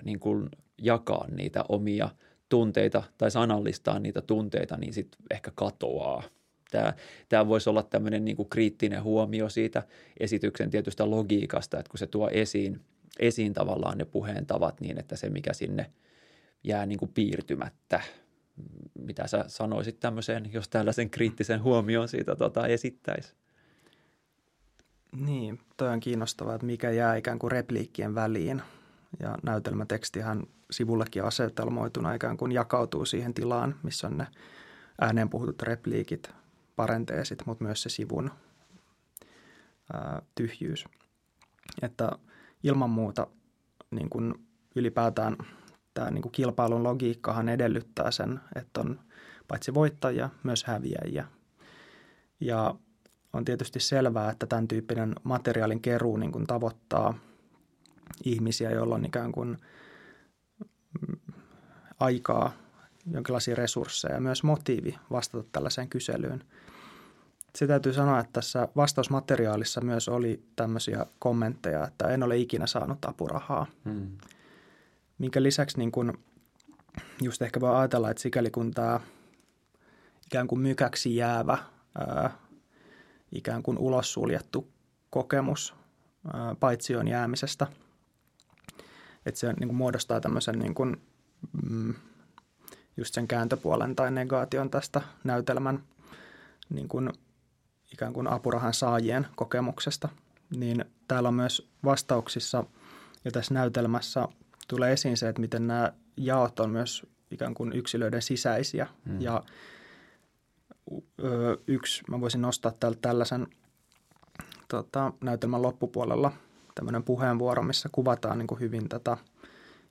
[0.04, 2.10] niin kuin jakaa niitä omia
[2.50, 6.24] tunteita tai sanallistaa niitä tunteita, niin sitten ehkä katoaa.
[6.72, 6.94] Tämä,
[7.30, 9.84] tämä voisi olla tämmöinen niin kuin kriittinen huomio siitä
[10.20, 12.82] esityksen tietystä logiikasta, että kun se tuo esiin,
[13.20, 15.92] esiin tavallaan ne puheen tavat niin, että se mikä sinne
[16.64, 18.02] jää niin kuin piirtymättä.
[19.00, 23.36] Mitä sä sanoisit tämmöiseen, jos tällaisen kriittisen huomioon siitä tota, esittäisi?
[25.16, 28.62] Niin, toi on kiinnostavaa, että mikä jää ikään kuin repliikkien väliin.
[29.20, 34.28] Ja näytelmätekstihän sivullekin asetelmoituna ikään kuin jakautuu siihen tilaan, missä on ne
[35.02, 36.32] ääneen puhutut repliikit,
[36.76, 38.32] parenteesit, mutta myös se sivun
[39.94, 40.86] ää, tyhjyys.
[41.82, 42.12] Että
[42.64, 43.28] ilman muuta
[43.92, 44.34] niin kuin
[44.76, 45.38] ylipäätään
[45.94, 49.00] tämä niin kuin kilpailun logiikkahan edellyttää sen, että on
[49.48, 51.26] paitsi voittajia, myös häviäjiä.
[52.40, 52.76] Ja
[53.34, 57.14] on tietysti selvää, että tämän tyyppinen materiaalin keruu niin kuin tavoittaa
[58.24, 59.58] ihmisiä, joilla on ikään kuin
[61.02, 61.20] mm,
[62.00, 62.54] aikaa,
[63.12, 66.44] jonkinlaisia resursseja ja myös motiivi vastata tällaiseen kyselyyn.
[67.56, 73.06] Se täytyy sanoa, että tässä vastausmateriaalissa myös oli tämmöisiä kommentteja, että en ole ikinä saanut
[73.06, 73.66] apurahaa.
[73.86, 74.18] Hmm.
[75.22, 76.20] Minkä lisäksi niin kun,
[77.22, 79.00] just ehkä voi ajatella, että sikäli kun tämä
[80.26, 81.58] ikään kuin mykäksi jäävä
[81.98, 82.38] ää,
[83.32, 84.68] ikään kuin ulos suljettu
[85.10, 85.76] kokemus
[86.60, 87.68] paitsioon jäämisestä.
[89.26, 91.02] Että se niin muodostaa tämmöisen niin kuin,
[91.70, 91.94] mm,
[92.98, 95.84] just sen kääntöpuolen tai negaation tästä näytelmän
[96.70, 97.10] niin kuin,
[97.94, 100.10] ikään kuin apurahan saajien kokemuksesta.
[100.56, 102.64] Niin täällä on myös vastauksissa
[103.26, 104.28] ja tässä näytelmässä
[104.72, 109.22] tulee esiin se, että miten nämä jaot on myös ikään kuin yksilöiden sisäisiä mm.
[109.22, 109.44] ja
[111.68, 113.48] yksi, mä voisin nostaa täältä tällaisen
[114.68, 116.32] tota, näytelmän loppupuolella
[116.76, 119.18] tämmöinen puheenvuoro, missä kuvataan niin kuin hyvin tätä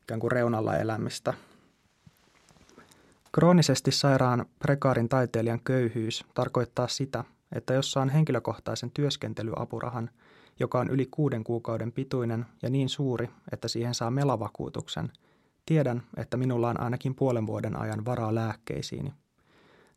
[0.03, 1.35] ikään kuin reunalla elämistä.
[3.33, 10.11] Kroonisesti sairaan prekaarin taiteilijan köyhyys tarkoittaa sitä, että jos saan henkilökohtaisen työskentelyapurahan,
[10.61, 15.13] joka on yli kuuden kuukauden pituinen ja niin suuri, että siihen saa melavakuutuksen,
[15.67, 19.13] tiedän, että minulla on ainakin puolen vuoden ajan varaa lääkkeisiini–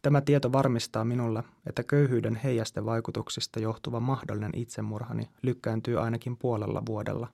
[0.03, 7.27] Tämä tieto varmistaa minulle, että köyhyyden heijasten vaikutuksista johtuva mahdollinen itsemurhani lykkääntyy ainakin puolella vuodella.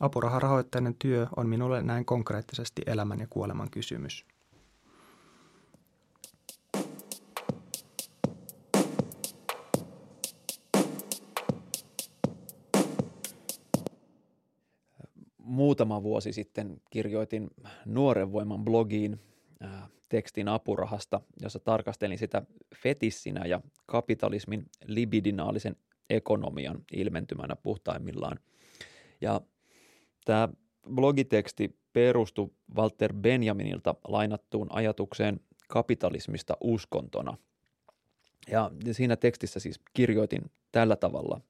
[0.00, 4.26] Apuraharahoitteinen työ on minulle näin konkreettisesti elämän ja kuoleman kysymys.
[15.56, 17.50] Muutama vuosi sitten kirjoitin
[17.86, 19.20] Nuoren voiman blogiin
[20.08, 22.42] tekstin apurahasta, jossa tarkastelin sitä
[22.82, 25.76] fetissinä ja kapitalismin libidinaalisen
[26.10, 28.38] ekonomian ilmentymänä puhtaimmillaan.
[29.20, 29.40] Ja
[30.24, 30.48] tämä
[30.94, 37.38] blogiteksti perustui Walter Benjaminilta lainattuun ajatukseen kapitalismista uskontona.
[38.50, 40.42] Ja siinä tekstissä siis kirjoitin
[40.72, 41.40] tällä tavalla.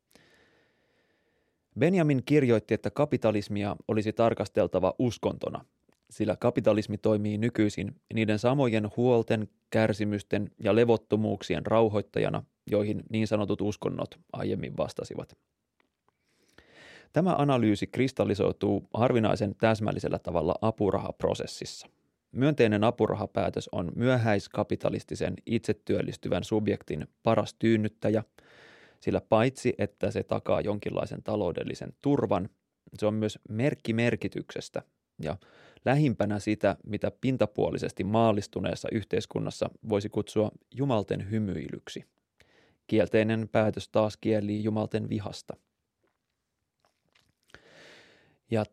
[1.78, 5.64] Benjamin kirjoitti, että kapitalismia olisi tarkasteltava uskontona–
[6.10, 14.18] sillä kapitalismi toimii nykyisin niiden samojen huolten, kärsimysten ja levottomuuksien rauhoittajana, joihin niin sanotut uskonnot
[14.32, 15.36] aiemmin vastasivat.
[17.12, 21.86] Tämä analyysi kristallisoituu harvinaisen täsmällisellä tavalla apurahaprosessissa.
[22.32, 28.24] Myönteinen apurahapäätös on myöhäiskapitalistisen itsetyöllistyvän subjektin paras tyynnyttäjä,
[29.06, 32.48] sillä paitsi että se takaa jonkinlaisen taloudellisen turvan,
[32.98, 34.82] se on myös merkki merkityksestä
[35.22, 35.36] ja
[35.84, 42.04] lähimpänä sitä, mitä pintapuolisesti maallistuneessa yhteiskunnassa voisi kutsua jumalten hymyilyksi.
[42.86, 45.56] Kielteinen päätös taas kielii jumalten vihasta.
[48.50, 48.64] Ja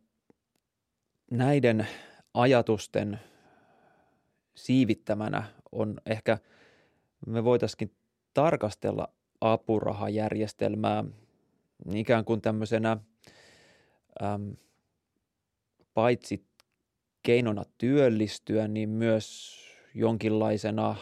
[1.31, 1.87] näiden
[2.33, 3.19] ajatusten
[4.55, 6.37] siivittämänä on ehkä,
[7.27, 7.95] me voitaisiin
[8.33, 9.07] tarkastella
[9.43, 11.03] apurahajärjestelmää
[11.93, 12.97] ikään kuin tämmöisenä
[14.23, 14.55] äm,
[15.93, 16.45] paitsi
[17.23, 19.57] keinona työllistyä, niin myös
[19.95, 20.95] jonkinlaisena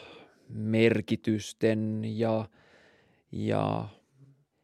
[0.50, 2.50] merkitysten ja,
[3.32, 3.88] ja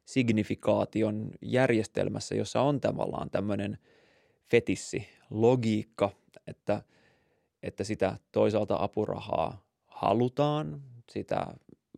[0.06, 3.78] signifikaation järjestelmässä, jossa on tavallaan tämmöinen
[4.50, 6.12] fetissi, logiikka,
[6.48, 6.82] että,
[7.63, 11.48] että sitä toisaalta apurahaa halutaan, sitä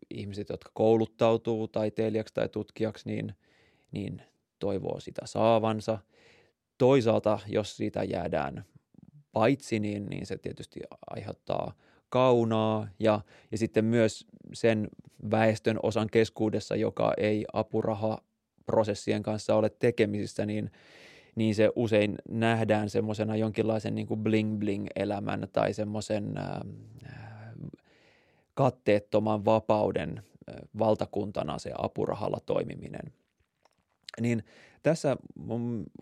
[0.10, 3.36] ihmiset, jotka kouluttautuu taiteilijaksi tai tutkijaksi, niin,
[3.92, 4.22] niin
[4.60, 6.00] toivoo sitä saavansa.
[6.78, 8.66] Toisaalta, jos siitä jäädään
[9.32, 11.74] paitsi, niin, niin se tietysti aiheuttaa
[12.10, 14.88] kaunaa ja, ja sitten myös sen
[15.32, 20.72] väestön osan keskuudessa, joka ei apurahaprosessien kanssa ole tekemisissä, niin,
[21.36, 26.34] niin se usein nähdään semmoisena jonkinlaisen niin kuin bling-bling-elämän tai semmoisen
[28.60, 30.24] katteettoman vapauden
[30.80, 33.14] valtakuntana se apurahalla toimiminen.
[34.22, 34.44] Niin
[34.84, 35.18] tässä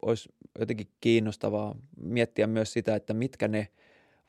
[0.01, 3.67] olisi jotenkin kiinnostavaa miettiä myös sitä, että mitkä ne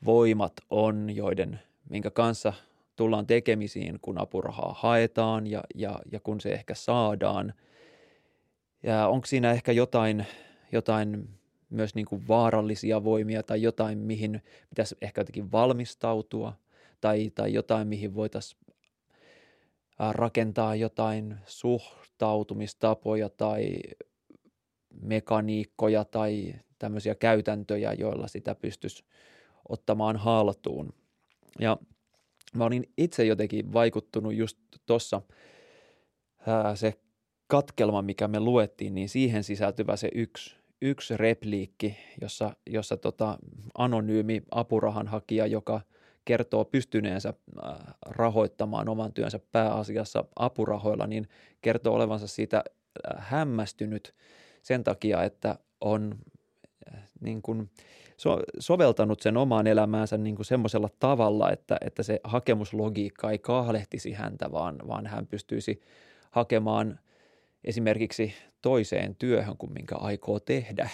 [0.05, 2.53] voimat on, joiden, minkä kanssa
[2.95, 7.53] tullaan tekemisiin, kun apurahaa haetaan ja, ja, ja kun se ehkä saadaan.
[8.83, 10.25] Ja onko siinä ehkä jotain,
[10.71, 11.29] jotain
[11.69, 16.53] myös niin kuin vaarallisia voimia tai jotain, mihin pitäisi ehkä jotenkin valmistautua
[17.01, 18.59] tai, tai jotain, mihin voitaisiin
[20.11, 23.75] rakentaa jotain suhtautumistapoja tai
[25.01, 29.03] mekaniikkoja tai tämmöisiä käytäntöjä, joilla sitä pystyisi
[29.69, 30.93] ottamaan haltuun.
[31.59, 31.77] Ja
[32.55, 35.21] mä olin itse jotenkin vaikuttunut just tuossa
[36.75, 36.93] se
[37.47, 43.37] katkelma, mikä me luettiin, niin siihen sisältyvä se yksi, yksi repliikki, jossa, jossa tota
[43.77, 45.81] anonyymi apurahanhakija, joka
[46.29, 47.33] kertoo pystyneensä
[48.05, 51.27] rahoittamaan oman työnsä pääasiassa apurahoilla, niin
[51.61, 52.63] kertoo olevansa siitä
[53.17, 54.15] hämmästynyt
[54.61, 56.15] sen takia, että on
[57.21, 57.69] niin kuin,
[58.17, 64.11] so, soveltanut sen omaan elämäänsä niin kuin semmoisella tavalla, että, että se hakemuslogiikka ei kahlehtisi
[64.11, 65.81] häntä, vaan, vaan hän pystyisi
[66.31, 66.99] hakemaan
[67.63, 70.89] esimerkiksi toiseen työhön kuin minkä aikoo tehdä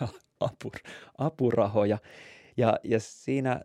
[0.40, 0.72] apur,
[1.18, 1.98] apurahoja.
[2.56, 3.60] Ja, ja siinä,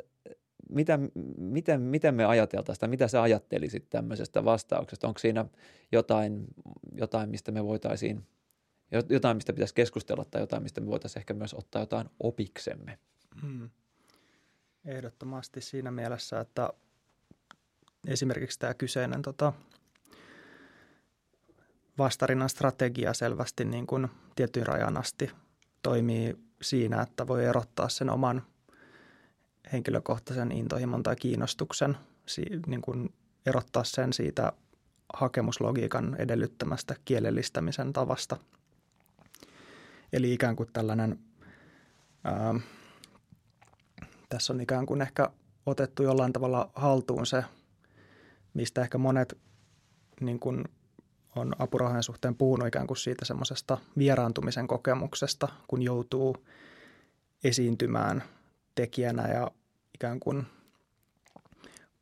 [0.69, 0.99] mitä,
[1.37, 5.07] miten, miten me ajateltaisiin tai mitä sä ajattelisit tämmöisestä vastauksesta?
[5.07, 5.45] Onko siinä
[5.91, 6.47] jotain,
[6.95, 8.23] jotain mistä me voitaisiin–
[9.09, 12.99] jotain, mistä pitäisi keskustella tai jotain, mistä me voitaisiin ehkä myös ottaa jotain opiksemme.
[13.41, 13.69] Hmm.
[14.85, 16.69] Ehdottomasti siinä mielessä, että
[18.07, 19.53] esimerkiksi tämä kyseinen tota,
[21.97, 25.31] vastarinnan strategia selvästi niin kuin tietyn rajan asti
[25.81, 28.43] toimii siinä, että voi erottaa sen oman
[29.73, 31.97] henkilökohtaisen intohimon tai kiinnostuksen,
[32.67, 33.13] niin kuin
[33.45, 34.53] erottaa sen siitä
[35.13, 38.37] hakemuslogiikan edellyttämästä kielellistämisen tavasta–
[40.13, 41.19] Eli ikään kuin tällainen,
[42.23, 42.55] ää,
[44.29, 45.29] tässä on ikään kuin ehkä
[45.65, 47.43] otettu jollain tavalla haltuun se,
[48.53, 49.37] mistä ehkä monet
[50.21, 50.63] niin kuin
[51.35, 56.37] on apurahojen suhteen puhunut ikään kuin siitä semmoisesta vieraantumisen kokemuksesta, kun joutuu
[57.43, 58.23] esiintymään
[58.75, 59.51] tekijänä ja
[59.99, 60.45] ikään kuin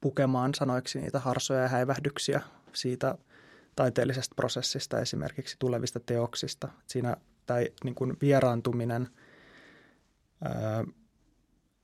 [0.02, 2.42] pukemaan sanoiksi niitä harsoja ja häivähdyksiä
[2.74, 3.18] siitä
[3.76, 6.68] taiteellisesta prosessista, esimerkiksi tulevista teoksista.
[6.88, 9.10] Siinä tai niin kuin vieraantuminen
[10.44, 10.84] ää,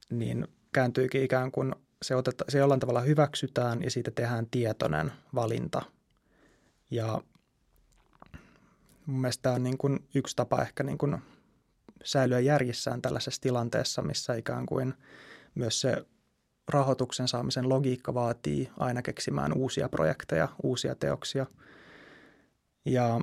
[0.10, 5.82] niin kääntyykin ikään kuin se, oteta, se jollain tavalla hyväksytään ja siitä tehdään tietoinen valinta.
[6.92, 7.22] Ja
[9.06, 11.18] mun mielestä tämä on niin kuin yksi tapa ehkä niin kuin
[12.04, 14.94] säilyä järjissään tällaisessa tilanteessa, missä ikään kuin
[15.56, 16.06] myös se
[16.68, 21.46] rahoituksen saamisen logiikka vaatii aina keksimään uusia projekteja, uusia teoksia.
[22.86, 23.22] Ja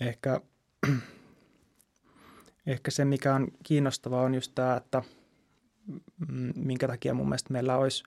[0.00, 0.40] ehkä
[2.66, 5.02] ehkä se, mikä on kiinnostavaa, on just tämä, että
[6.56, 8.04] minkä takia mun mielestä meillä olisi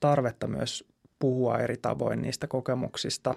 [0.00, 0.84] tarvetta myös
[1.18, 3.34] puhua eri tavoin niistä kokemuksista.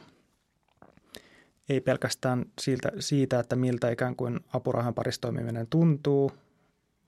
[1.69, 6.31] Ei pelkästään siitä, siitä että miltä ikään kuin apurahan parissa toimiminen tuntuu,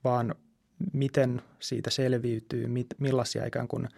[0.04, 0.34] vaan
[0.92, 3.88] miten siitä selviytyy, mit, millaisia ikään kuin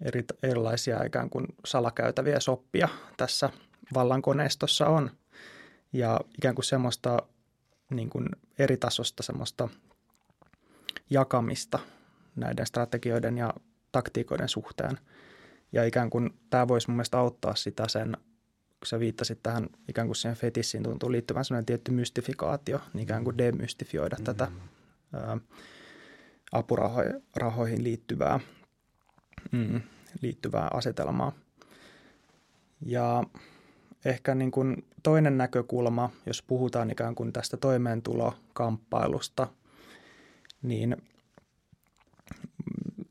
[0.00, 3.50] eri, erilaisia ikään kuin salakäytäviä soppia tässä
[3.94, 5.10] vallankoneistossa on–
[5.92, 7.22] ja ikään kuin semmoista
[7.90, 9.68] niin kuin eri tasosta semmoista
[11.10, 11.78] jakamista
[12.36, 13.54] näiden strategioiden ja
[13.92, 14.98] taktiikoiden suhteen.
[15.72, 18.16] Ja ikään kuin tämä voisi mun mielestä auttaa sitä sen,
[18.80, 23.24] kun sä viittasit tähän ikään kuin siihen fetissiin tuntuu liittyvän sellainen tietty mystifikaatio, niin ikään
[23.24, 24.24] kuin demystifioida mm-hmm.
[24.24, 24.48] tätä
[26.52, 28.40] apurahoihin liittyvää,
[29.52, 29.80] mm,
[30.22, 31.32] liittyvää asetelmaa.
[32.80, 33.24] Ja
[34.04, 39.48] ehkä niin kuin toinen näkökulma, jos puhutaan ikään kuin tästä toimeentulokamppailusta,
[40.62, 40.96] niin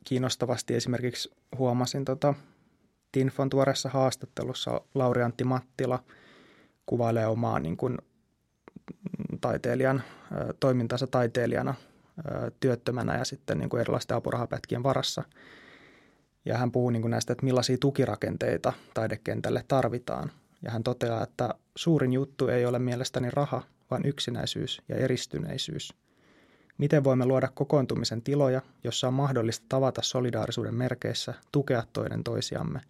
[0.04, 2.34] kiinnostavasti esimerkiksi huomasin tota
[3.12, 6.04] Tinfon tuoreessa haastattelussa Lauri Antti Mattila
[6.86, 7.98] kuvailee omaa niin kuin
[9.42, 10.04] taiteilijan,
[10.60, 11.74] toimintansa taiteilijana
[12.60, 15.24] työttömänä ja sitten niin kuin erilaisten apurahapätkien varassa.
[16.46, 21.54] Ja hän puhuu niin kuin näistä, että millaisia tukirakenteita taidekentälle tarvitaan– ja hän toteaa, että
[21.76, 25.94] suurin juttu ei ole mielestäni raha, vaan yksinäisyys ja eristyneisyys.
[26.78, 32.82] Miten voimme luoda kokoontumisen tiloja, jossa on mahdollista tavata solidaarisuuden merkeissä, tukea toinen toisiamme?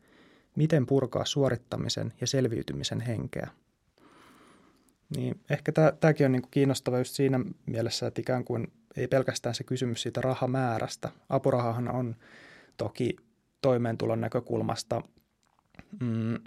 [0.56, 3.50] Miten purkaa suorittamisen ja selviytymisen henkeä?
[5.16, 9.64] Niin, ehkä tämäkin on niinku kiinnostava just siinä mielessä, että ikään kuin ei pelkästään se
[9.64, 11.10] kysymys siitä rahamäärästä.
[11.30, 12.16] Apurahahan on
[12.78, 13.16] toki
[13.62, 15.02] toimeentulon näkökulmasta,
[16.02, 16.38] mm,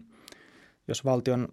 [0.89, 1.49] jos valtion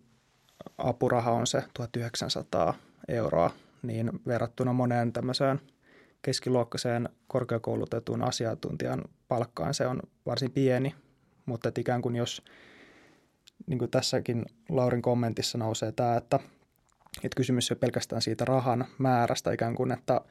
[0.78, 2.74] apuraha on se 1900
[3.08, 3.52] euroa,
[3.82, 5.62] niin verrattuna moneen tämmöiseen
[6.22, 10.96] keskiluokkaiseen korkeakoulutetun asiantuntijan palkkaan se on varsin pieni,
[11.46, 12.42] mutta ikään kuin jos,
[13.68, 16.40] niin kuin tässäkin Laurin kommentissa nousee tämä, että,
[17.24, 20.22] että kysymys ei ole pelkästään siitä rahan määrästä ikään kuin, että,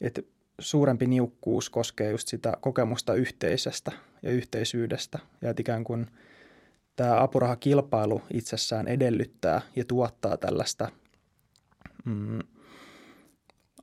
[0.00, 0.22] että
[0.58, 6.06] suurempi niukkuus koskee just sitä kokemusta yhteisestä ja yhteisyydestä ja että ikään kuin
[6.96, 10.88] tämä apurahakilpailu itsessään edellyttää ja tuottaa tällaista
[12.04, 12.38] mm,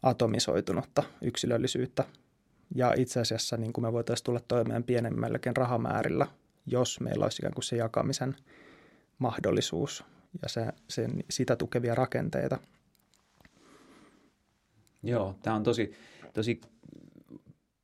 [0.03, 2.03] atomisoitunutta yksilöllisyyttä.
[2.75, 6.27] Ja itse asiassa niin kuin me voitaisiin tulla toimeen pienemmälläkin rahamäärillä,
[6.65, 8.35] jos meillä olisi ikään kuin se jakamisen
[9.19, 10.03] mahdollisuus
[10.41, 12.59] ja se, sen, sitä tukevia rakenteita.
[15.03, 15.93] Joo, tämä on tosi,
[16.33, 16.61] tosi,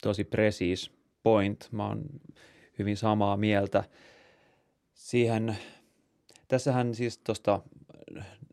[0.02, 0.92] tosi precis
[1.24, 1.68] point.
[1.72, 2.06] Mä oon
[2.80, 3.84] hyvin samaa mieltä.
[4.94, 5.58] Siihen,
[6.48, 7.62] tässähän siis tuosta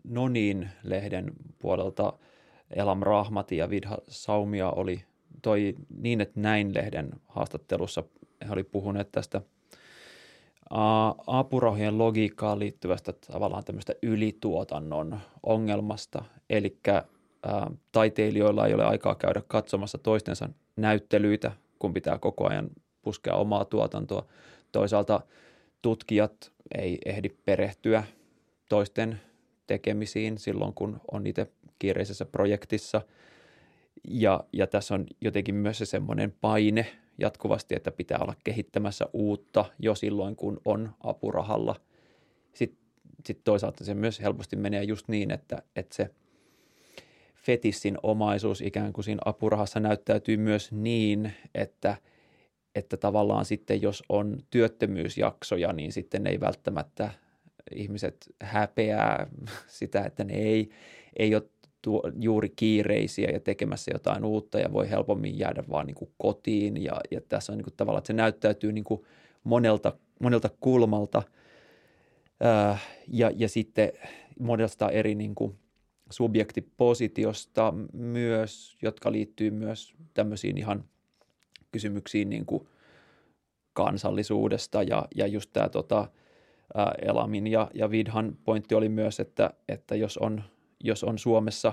[0.05, 2.13] Nonin-lehden puolelta–
[2.77, 5.05] Elam Rahmati ja Vidha Saumia oli
[5.43, 8.05] toi niin, että näin lehden haastattelussa
[8.47, 9.41] he oli puhuneet tästä
[11.27, 16.25] apurahojen logiikkaan liittyvästä tavallaan tämmöistä ylituotannon ongelmasta.
[16.51, 16.79] Eli
[17.93, 22.71] taiteilijoilla ei ole aikaa käydä katsomassa toistensa näyttelyitä, kun pitää koko ajan
[23.03, 24.27] puskea omaa tuotantoa.
[24.73, 25.21] Toisaalta
[25.83, 28.05] tutkijat ei ehdi perehtyä
[28.69, 29.21] toisten
[29.67, 31.47] tekemisiin silloin, kun on itse
[31.79, 33.01] kiireisessä projektissa.
[34.09, 36.87] Ja, ja tässä on jotenkin myös se semmoinen paine
[37.19, 41.77] jatkuvasti, että pitää olla kehittämässä uutta jo silloin, kun on apurahalla.
[42.55, 42.79] Sitten
[43.27, 46.11] sit toisaalta se myös helposti menee just niin, että, että se
[47.35, 51.97] fetissin omaisuus ikään kuin siinä apurahassa näyttäytyy myös niin, että,
[52.75, 57.11] että tavallaan sitten jos on työttömyysjaksoja, niin sitten ei välttämättä
[57.75, 59.27] ihmiset häpeää
[59.67, 60.71] sitä, että ne ei,
[61.17, 61.43] ei ole
[61.83, 66.85] tuo, juuri kiireisiä ja tekemässä jotain uutta ja voi helpommin jäädä vaan niin kuin kotiin.
[66.85, 69.03] Ja, ja tässä on niin kuin tavallaan, että se näyttäytyy niin kuin
[69.45, 71.23] monelta, monelta kulmalta
[72.41, 72.79] ää,
[73.09, 73.93] ja, ja sitten
[74.41, 75.59] monesta eri niin kuin
[76.11, 80.85] subjektipositiosta myös, jotka liittyy myös tämmöisiin ihan
[81.73, 82.69] kysymyksiin niin kuin
[83.73, 86.09] kansallisuudesta ja, ja just tämä tota,
[87.03, 90.43] Elamin ja, ja Vidhan pointti oli myös, että, että jos on
[90.83, 91.73] jos on Suomessa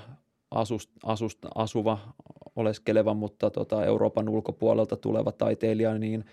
[0.51, 2.13] asust, asust, asuva,
[2.55, 6.25] oleskeleva, mutta tota Euroopan ulkopuolelta tuleva taiteilija, niin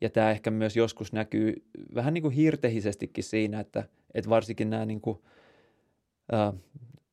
[0.00, 3.84] Ja tämä ehkä myös joskus näkyy vähän niin kuin hirtehisestikin siinä, että,
[4.14, 5.18] että varsinkin nämä niin kuin,
[6.32, 6.52] ää,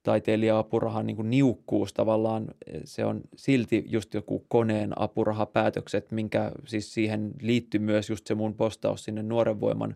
[0.05, 2.47] taiteilija-apurahan niin kuin niukkuus tavallaan,
[2.83, 8.53] se on silti just joku koneen apurahapäätökset, minkä siis siihen liittyy myös just se mun
[8.53, 9.95] postaus sinne Nuoren Voiman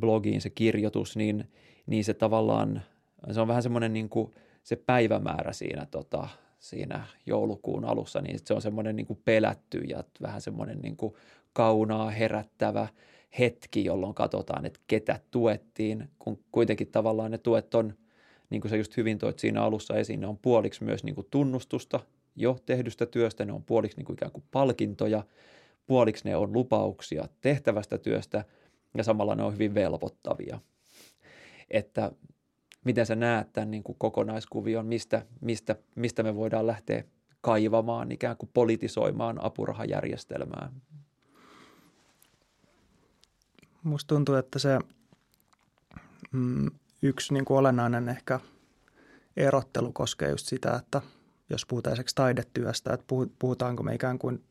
[0.00, 1.50] blogiin, se kirjoitus, niin,
[1.86, 2.82] niin se tavallaan,
[3.30, 6.28] se on vähän semmoinen niin kuin se päivämäärä siinä, tota,
[6.58, 11.14] siinä joulukuun alussa, niin se on semmoinen niin kuin pelätty ja vähän semmoinen niin kuin
[11.52, 12.88] kaunaa herättävä
[13.38, 17.94] hetki, jolloin katsotaan, että ketä tuettiin, kun kuitenkin tavallaan ne tuet on–
[18.52, 21.26] niin kuin sä just hyvin toit siinä alussa esiin, ne on puoliksi myös niin kuin
[21.30, 22.00] tunnustusta
[22.36, 25.24] jo tehdystä työstä, ne on puoliksi niin kuin ikään kuin palkintoja,
[25.86, 28.44] puoliksi ne on lupauksia tehtävästä työstä
[28.96, 30.60] ja samalla ne on hyvin velvoittavia.
[31.70, 32.12] Että
[32.84, 37.04] miten sä näet tämän niin kuin kokonaiskuvion, mistä, mistä, mistä me voidaan lähteä
[37.40, 40.72] kaivamaan, ikään kuin politisoimaan apurahajärjestelmää?
[43.82, 44.78] Musta tuntuu, että se
[46.32, 46.70] mm,
[47.02, 48.40] yksi niin kuin olennainen ehkä
[49.36, 51.02] erottelu koskee just sitä, että
[51.50, 53.06] jos puhutaan esimerkiksi taidetyöstä, että
[53.38, 54.44] puhutaanko me ikään kuin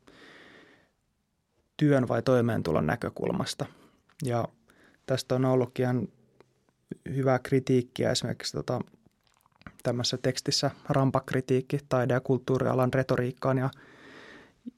[1.76, 3.66] työn vai toimeentulon näkökulmasta.
[4.24, 4.48] Ja
[5.06, 6.08] tästä on ollutkin ihan
[7.14, 8.80] hyvää kritiikkiä esimerkiksi tota,
[9.82, 13.70] tämmöisessä tekstissä rampakritiikki taide- ja kulttuurialan retoriikkaan ja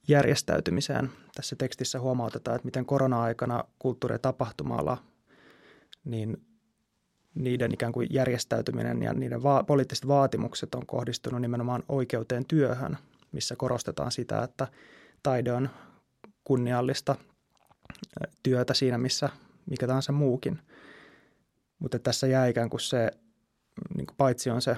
[0.09, 1.11] järjestäytymiseen.
[1.35, 4.99] Tässä tekstissä huomautetaan, että miten korona-aikana kulttuuri- ja tapahtuma
[6.05, 6.45] niin
[7.35, 12.99] niiden ikään kuin järjestäytyminen ja niiden va- poliittiset vaatimukset on kohdistunut nimenomaan oikeuteen työhön,
[13.33, 14.69] missä korostetaan sitä, että
[15.23, 15.71] taide on
[16.45, 17.17] kunniallista
[18.43, 19.29] työtä siinä, missä
[19.71, 20.59] mikä tahansa muukin.
[21.79, 23.11] Mutta tässä jää ikään kuin se,
[23.97, 24.77] niin kuin paitsi on se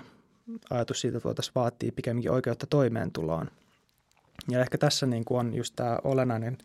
[0.70, 3.50] ajatus siitä, että voitaisiin vaatia pikemminkin oikeutta toimeentuloon.
[4.50, 6.59] Ja ehkä tässä niin kuin on just tämä olennainen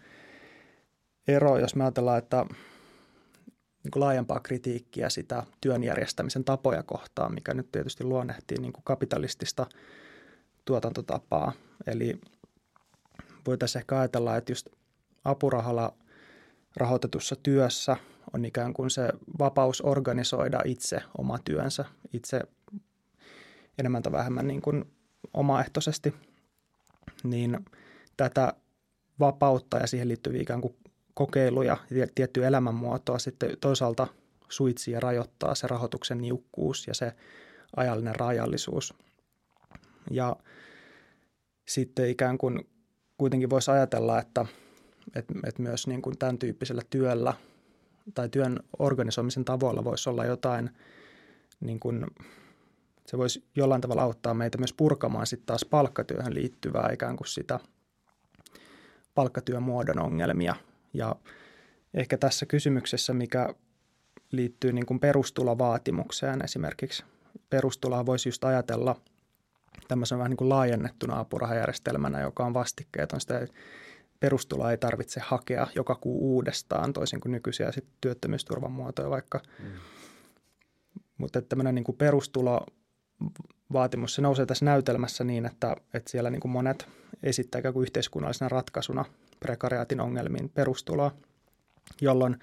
[1.28, 2.46] ero, jos me ajatellaan, että
[3.84, 8.84] niin kuin laajempaa kritiikkiä sitä työn järjestämisen tapoja kohtaan, mikä nyt tietysti luonnehtii niin kuin
[8.84, 9.66] kapitalistista
[10.66, 11.52] tuotantotapaa.
[11.88, 12.22] Eli
[13.48, 14.68] voitaisiin ehkä ajatella, että just
[15.26, 15.94] apurahalla
[16.76, 17.98] rahoitetussa työssä
[18.34, 19.10] on ikään kuin se
[19.40, 22.42] vapaus organisoida itse oma työnsä, itse
[23.78, 24.86] enemmän tai vähemmän niin kuin
[25.34, 26.14] omaehtoisesti,
[27.24, 27.66] niin
[28.18, 28.54] tätä
[29.20, 30.76] vapautta ja siihen liittyviä ikään kuin
[31.14, 34.08] kokeiluja ja tiettyä elämänmuotoa sitten toisaalta
[34.50, 37.14] suitsii ja rajoittaa se rahoituksen niukkuus ja se
[37.76, 38.94] ajallinen rajallisuus.
[40.12, 40.36] Ja
[41.68, 42.70] sitten ikään kuin
[43.18, 44.46] kuitenkin voisi ajatella, että,
[45.16, 47.34] että, että myös niin kuin tämän tyyppisellä työllä
[48.14, 50.70] tai työn organisoimisen tavoilla voisi olla jotain,
[51.60, 52.06] niin kuin,
[53.08, 57.60] se voisi jollain tavalla auttaa meitä myös purkamaan sitten taas palkkatyöhön liittyvää ikään kuin sitä
[59.16, 60.56] palkkatyömuodon ongelmia–
[60.94, 61.16] ja
[61.94, 63.56] ehkä tässä kysymyksessä, mikä
[64.32, 67.04] liittyy niin kuin perustulovaatimukseen esimerkiksi,
[67.50, 68.96] perustuloa voisi just ajatella
[69.88, 73.22] tämmöisen vähän niin kuin laajennettuna apurahajärjestelmänä, joka on vastikkeeton.
[73.22, 73.48] Sitä
[74.20, 79.42] perustuloa ei tarvitse hakea joka kuu uudestaan, toisin kuin nykyisiä sit työttömyysturvan muotoja vaikka.
[79.60, 79.72] Mm.
[81.18, 82.66] Mutta tämmöinen niin kuin perustulo
[83.74, 86.88] vaatimus, se nousee tässä näytelmässä niin, että, että siellä niin kuin monet
[87.24, 89.06] esittää kuin yhteiskunnallisena ratkaisuna
[89.40, 91.12] prekariaatin ongelmiin perustuloa,
[92.02, 92.40] jolloin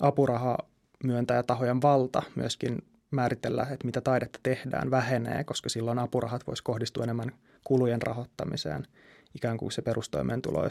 [0.00, 0.58] apuraha
[1.04, 2.78] myöntäjätahojen valta myöskin
[3.10, 7.32] määritellä, että mitä taidetta tehdään, vähenee, koska silloin apurahat voisi kohdistua enemmän
[7.64, 8.86] kulujen rahoittamiseen,
[9.34, 10.62] ikään kuin se perustoimeentulo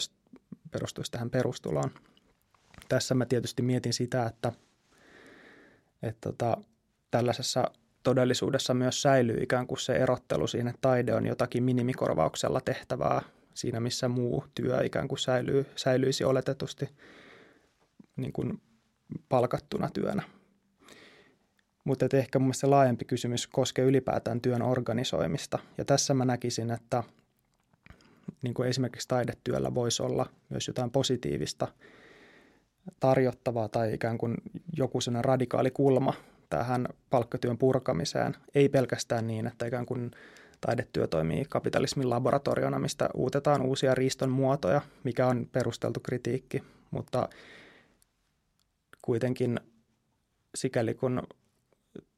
[0.72, 1.92] perustuisi tähän perustuloon.
[2.90, 4.52] Tässä mä tietysti mietin sitä, että,
[6.04, 6.58] että tota,
[7.12, 7.72] tällaisessa
[8.04, 13.22] todellisuudessa myös säilyy ikään kuin se erottelu siinä, että taide on jotakin minimikorvauksella tehtävää
[13.54, 16.90] siinä, missä muu työ ikään kuin säilyy, säilyisi oletetusti
[18.16, 18.62] niin kuin
[19.30, 20.24] palkattuna työnä.
[21.84, 25.60] Mutta ehkä mun mielestä laajempi kysymys koskee ylipäätään työn organisoimista.
[25.78, 27.04] Ja tässä mä näkisin, että
[28.42, 31.68] niin kuin esimerkiksi taidetyöllä voisi olla myös jotain positiivista
[33.00, 34.36] tarjottavaa tai ikään kuin
[34.78, 36.14] joku sellainen radikaali kulma
[36.58, 38.36] tähän palkkatyön purkamiseen.
[38.56, 40.12] Ei pelkästään niin, että ikään kuin
[40.62, 47.30] taidetyö toimii kapitalismin laboratoriona, mistä uutetaan uusia riiston muotoja, mikä on perusteltu kritiikki, mutta
[49.02, 49.60] kuitenkin
[50.56, 51.24] sikäli kun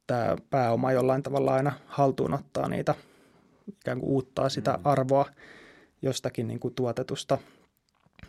[0.08, 2.96] tämä pääoma jollain tavalla aina haltuun ottaa niitä,
[3.68, 4.82] ikään kuin uuttaa sitä mm.
[4.84, 5.26] arvoa
[6.02, 7.38] jostakin niin kuin tuotetusta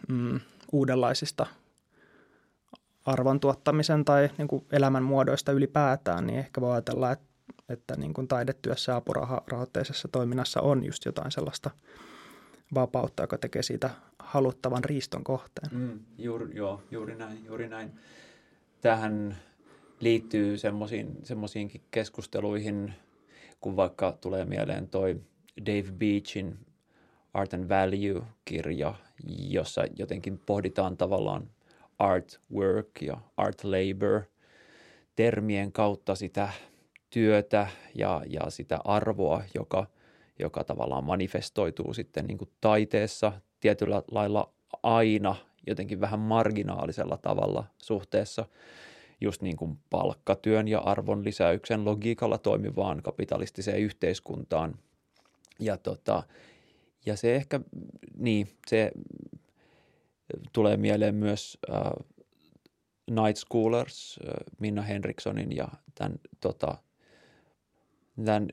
[0.08, 0.40] mm,
[0.72, 1.46] uudenlaisista
[3.06, 7.24] arvon tuottamisen tai niin kuin elämän muodoista ylipäätään, niin ehkä voi ajatella, että,
[7.68, 11.70] että niin kuin taidetyössä apurahoitteisessa toiminnassa on just jotain sellaista
[12.74, 15.68] vapautta, joka tekee siitä haluttavan riiston kohteen.
[15.72, 17.92] Mm, juuri, joo, juuri näin, juuri näin.
[18.80, 19.36] Tähän
[20.00, 20.56] liittyy
[21.22, 22.94] semmoisiinkin keskusteluihin,
[23.60, 25.20] kun vaikka tulee mieleen toi
[25.66, 26.58] Dave Beachin
[27.34, 28.94] Art and Value-kirja,
[29.48, 31.50] jossa jotenkin pohditaan tavallaan
[31.98, 34.22] art work ja art labor
[35.16, 36.48] termien kautta sitä
[37.10, 39.86] työtä ja, ja sitä arvoa, joka,
[40.38, 45.36] joka tavallaan manifestoituu sitten niin kuin taiteessa tietyllä lailla aina
[45.66, 48.46] jotenkin vähän marginaalisella tavalla suhteessa
[49.20, 54.74] just niin kuin palkkatyön ja arvon lisäyksen logiikalla toimivaan kapitalistiseen yhteiskuntaan.
[55.60, 56.22] Ja, tota,
[57.06, 57.60] ja se ehkä,
[58.16, 58.92] niin, se
[60.52, 61.80] tulee mieleen myös äh,
[63.10, 66.78] Night Schoolers, äh, Minna Henrikssonin ja tämän, tota,
[68.24, 68.48] tämän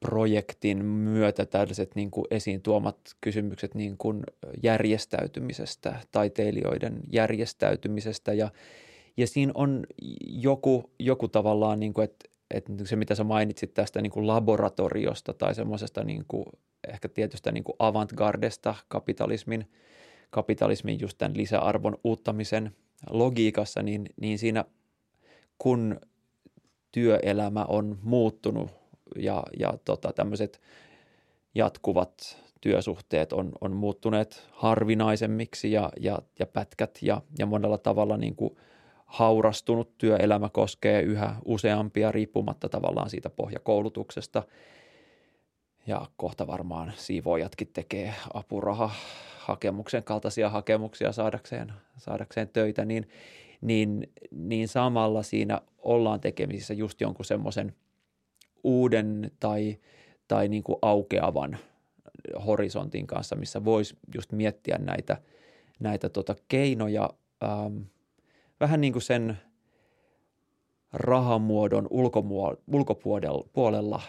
[0.00, 4.22] projektin myötä tällaiset niin kuin esiin tuomat kysymykset niin kuin
[4.62, 8.32] järjestäytymisestä, taiteilijoiden järjestäytymisestä.
[8.32, 8.50] Ja,
[9.16, 9.86] ja siinä on
[10.26, 15.34] joku, joku tavallaan, niin kuin, että, että se mitä sä mainitsit tästä niin kuin laboratoriosta
[15.34, 16.46] tai semmoisesta niin kuin,
[16.88, 19.70] ehkä tietystä niin kuin avantgardesta kapitalismin,
[20.30, 22.76] kapitalismin just tämän lisäarvon uuttamisen
[23.10, 24.64] logiikassa, niin, niin siinä
[25.58, 26.00] kun
[26.92, 28.70] työelämä on muuttunut
[29.16, 30.60] ja, ja tota, tämmöiset
[31.54, 38.36] jatkuvat työsuhteet on, on muuttuneet harvinaisemmiksi ja, ja, ja pätkät ja, ja monella tavalla niin
[38.36, 38.56] kuin
[39.06, 44.42] haurastunut työelämä koskee yhä useampia riippumatta tavallaan siitä pohjakoulutuksesta.
[45.86, 48.90] Ja kohta varmaan siivoojatkin tekee apuraha
[49.38, 53.08] hakemuksen kaltaisia hakemuksia saadakseen, saadakseen töitä, niin,
[53.60, 57.74] niin, niin samalla siinä ollaan tekemisissä just jonkun semmoisen
[58.64, 59.78] uuden tai,
[60.28, 61.58] tai niin kuin aukeavan
[62.46, 65.16] horisontin kanssa, missä voisi just miettiä näitä,
[65.80, 67.10] näitä tota keinoja
[67.44, 67.78] ähm,
[68.60, 69.38] vähän niin kuin sen
[70.92, 71.88] rahamuodon
[72.66, 74.02] ulkopuolella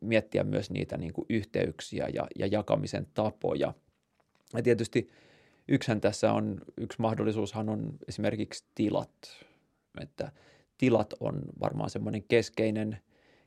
[0.00, 3.74] miettiä myös niitä niin kuin yhteyksiä ja, ja jakamisen tapoja.
[4.54, 5.10] Ja tietysti
[5.68, 9.10] yksihän tässä on, yksi mahdollisuushan on esimerkiksi tilat,
[10.00, 10.32] että
[10.78, 12.98] tilat on varmaan semmoinen keskeinen,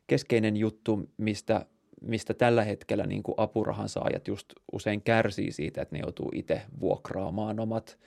[0.07, 1.65] keskeinen juttu, mistä,
[2.01, 6.61] mistä tällä hetkellä niin kuin apurahan saajat just usein kärsii siitä, että ne joutuu itse
[6.79, 7.99] vuokraamaan omat,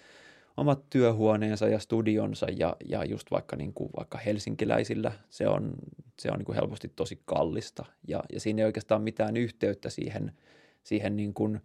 [0.56, 5.74] omat työhuoneensa ja studionsa ja, ja just vaikka, niin kuin, vaikka helsinkiläisillä se on,
[6.18, 10.32] se on niin kuin helposti tosi kallista ja, ja siinä ei oikeastaan mitään yhteyttä siihen,
[10.82, 11.60] siihen niin kuin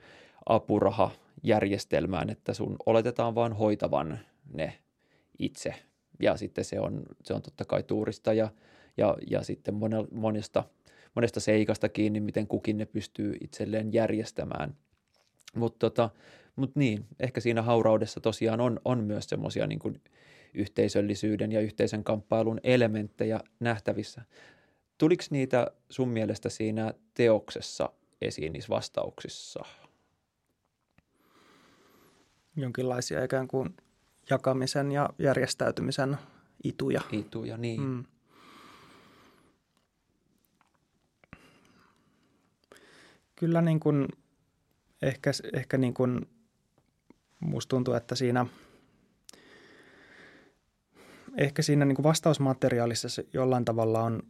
[0.46, 4.20] apurahajärjestelmään, että sun oletetaan vaan hoitavan
[4.54, 4.80] ne
[5.40, 5.76] itse
[6.20, 8.50] ja sitten se on, se on totta kai tuurista ja,
[8.98, 9.76] ja, ja sitten
[10.12, 10.64] monesta,
[11.16, 14.76] monesta seikasta kiinni, miten kukin ne pystyy itselleen järjestämään.
[15.56, 16.10] Mutta tota,
[16.56, 20.02] mut niin, ehkä siinä hauraudessa tosiaan on, on myös semmoisia niin
[20.54, 24.22] yhteisöllisyyden ja yhteisen kamppailun elementtejä nähtävissä.
[24.98, 27.90] Tuliko niitä sun mielestä siinä teoksessa
[28.22, 29.66] esiin niissä vastauksissa?
[32.56, 33.76] Jonkinlaisia ikään kuin
[34.30, 36.18] jakamisen ja järjestäytymisen
[36.64, 37.02] ituja.
[37.12, 37.82] Ituja, niin.
[37.82, 38.04] Mm.
[43.36, 44.08] Kyllä niin kuin,
[45.02, 46.28] ehkä, ehkä niin kuin,
[47.40, 48.46] musta tuntuu, että siinä,
[51.38, 54.24] ehkä siinä niin kuin vastausmateriaalissa se jollain tavalla on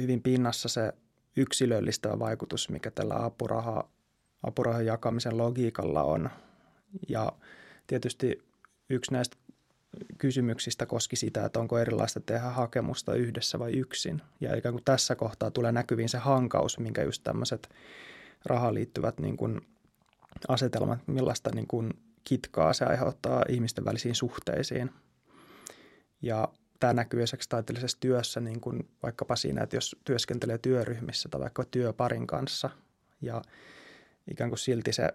[0.00, 0.92] hyvin pinnassa se
[1.36, 3.88] yksilöllistävä vaikutus, mikä tällä apuraha,
[4.42, 6.30] apurahan jakamisen logiikalla on.
[7.08, 7.32] Ja
[7.86, 8.42] tietysti
[8.90, 9.36] yksi näistä
[10.18, 14.22] kysymyksistä koski sitä, että onko erilaista tehdä hakemusta yhdessä vai yksin.
[14.40, 17.68] Ja ikään kuin tässä kohtaa tulee näkyviin se hankaus, minkä just tämmöiset
[18.44, 19.60] rahaan liittyvät niin kuin
[20.48, 21.90] asetelmat, millaista niin kuin
[22.24, 24.90] kitkaa se aiheuttaa ihmisten välisiin suhteisiin.
[26.22, 26.48] Ja
[26.80, 31.64] tämä näkyy esimerkiksi taiteellisessa työssä niin kuin vaikkapa siinä, että jos työskentelee työryhmissä tai vaikka
[31.64, 32.70] työparin kanssa
[33.20, 33.42] ja
[34.30, 35.08] ikään kuin silti se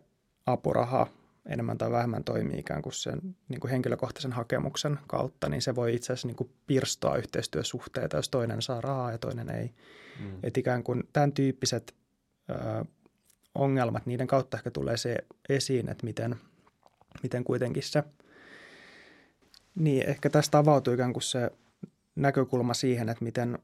[0.46, 1.08] apuraha
[1.46, 5.96] enemmän tai vähemmän toimii ikään kuin sen niin kuin henkilökohtaisen hakemuksen kautta, niin se voi
[5.96, 9.74] itse asiassa niin kuin pirstoa yhteistyösuhteita, jos toinen saa rahaa ja toinen ei.
[10.20, 10.40] Mm.
[10.44, 11.96] Että ikään kuin tämän tyyppiset
[12.50, 12.86] ö,
[13.56, 15.18] ongelmat, niiden kautta ehkä tulee se
[15.50, 16.36] esiin, että miten,
[17.24, 18.04] miten kuitenkin se,
[19.76, 21.52] niin ehkä tästä avautuu ikään kuin se
[22.16, 23.60] näkökulma siihen, että miten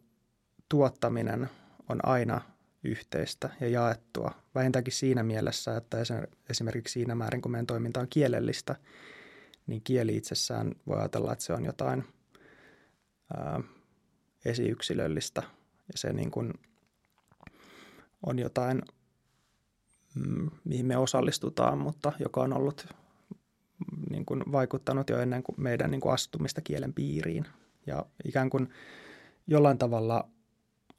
[0.69, 1.49] tuottaminen
[1.89, 2.41] on aina
[2.83, 4.31] yhteistä ja jaettua.
[4.55, 5.97] Vähintäänkin siinä mielessä, että
[6.49, 8.75] esimerkiksi siinä määrin, kun meidän toiminta on kielellistä,
[9.67, 12.03] niin kieli itsessään voi ajatella, että se on jotain
[13.37, 13.61] ää,
[14.45, 15.43] esiyksilöllistä
[15.87, 16.53] ja se niin kuin
[18.25, 18.81] on jotain,
[20.15, 22.87] mm, mihin me osallistutaan, mutta joka on ollut
[24.09, 27.45] niin kuin vaikuttanut jo ennen kuin meidän niin kuin astumista kielen piiriin.
[27.87, 28.69] Ja ikään kuin
[29.47, 30.29] jollain tavalla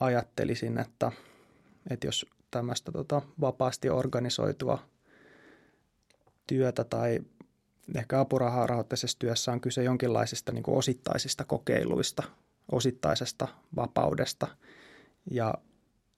[0.01, 1.13] ajattelisin, että–
[1.91, 4.79] että jos tämmöistä tota, vapaasti organisoitua
[6.47, 7.21] työtä tai
[7.95, 12.23] ehkä apuraharahoitteisessa työssä on kyse jonkinlaisista niin kuin osittaisista kokeiluista,
[12.73, 14.49] osittaisesta vapaudesta
[15.31, 15.55] ja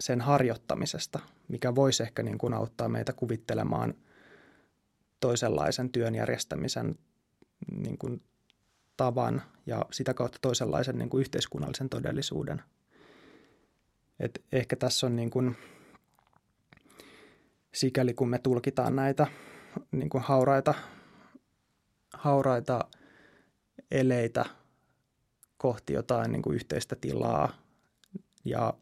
[0.00, 3.94] sen harjoittamisesta, mikä voisi ehkä niin kuin auttaa meitä kuvittelemaan
[5.20, 6.98] toisenlaisen työn järjestämisen
[7.72, 8.22] niin kuin
[8.96, 12.62] tavan ja sitä kautta toisenlaisen niin kuin yhteiskunnallisen todellisuuden–
[14.20, 15.56] et ehkä tässä on niin kuin,
[17.74, 19.26] sikäli kun me tulkitaan näitä
[19.90, 20.74] niin kuin hauraita,
[22.14, 22.80] hauraita
[23.90, 24.44] eleitä
[25.56, 27.52] kohti jotain niin kuin yhteistä tilaa
[28.44, 28.74] ja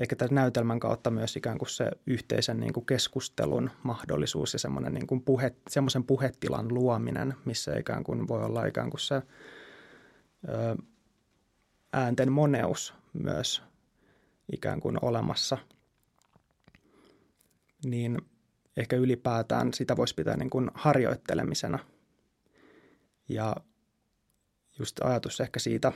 [0.00, 4.94] ehkä tämän näytelmän kautta myös ikään kuin se yhteisen niin kuin keskustelun mahdollisuus ja semmoinen
[4.94, 9.22] niin kuin puhe, semmoisen puhetilan luominen, missä ikään kuin voi olla ikään kuin se ö,
[11.92, 13.62] äänten moneus myös
[14.52, 15.58] ikään kuin olemassa,
[17.84, 18.18] niin
[18.76, 21.78] ehkä ylipäätään sitä voisi pitää niin kuin harjoittelemisena.
[23.28, 23.56] Ja
[24.78, 25.92] just ajatus ehkä siitä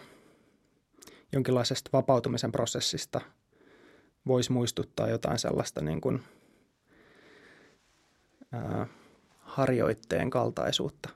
[1.33, 3.21] jonkinlaisesta vapautumisen prosessista
[4.27, 6.23] voisi muistuttaa jotain sellaista niin kuin,
[8.53, 8.87] ää,
[9.39, 11.09] harjoitteen kaltaisuutta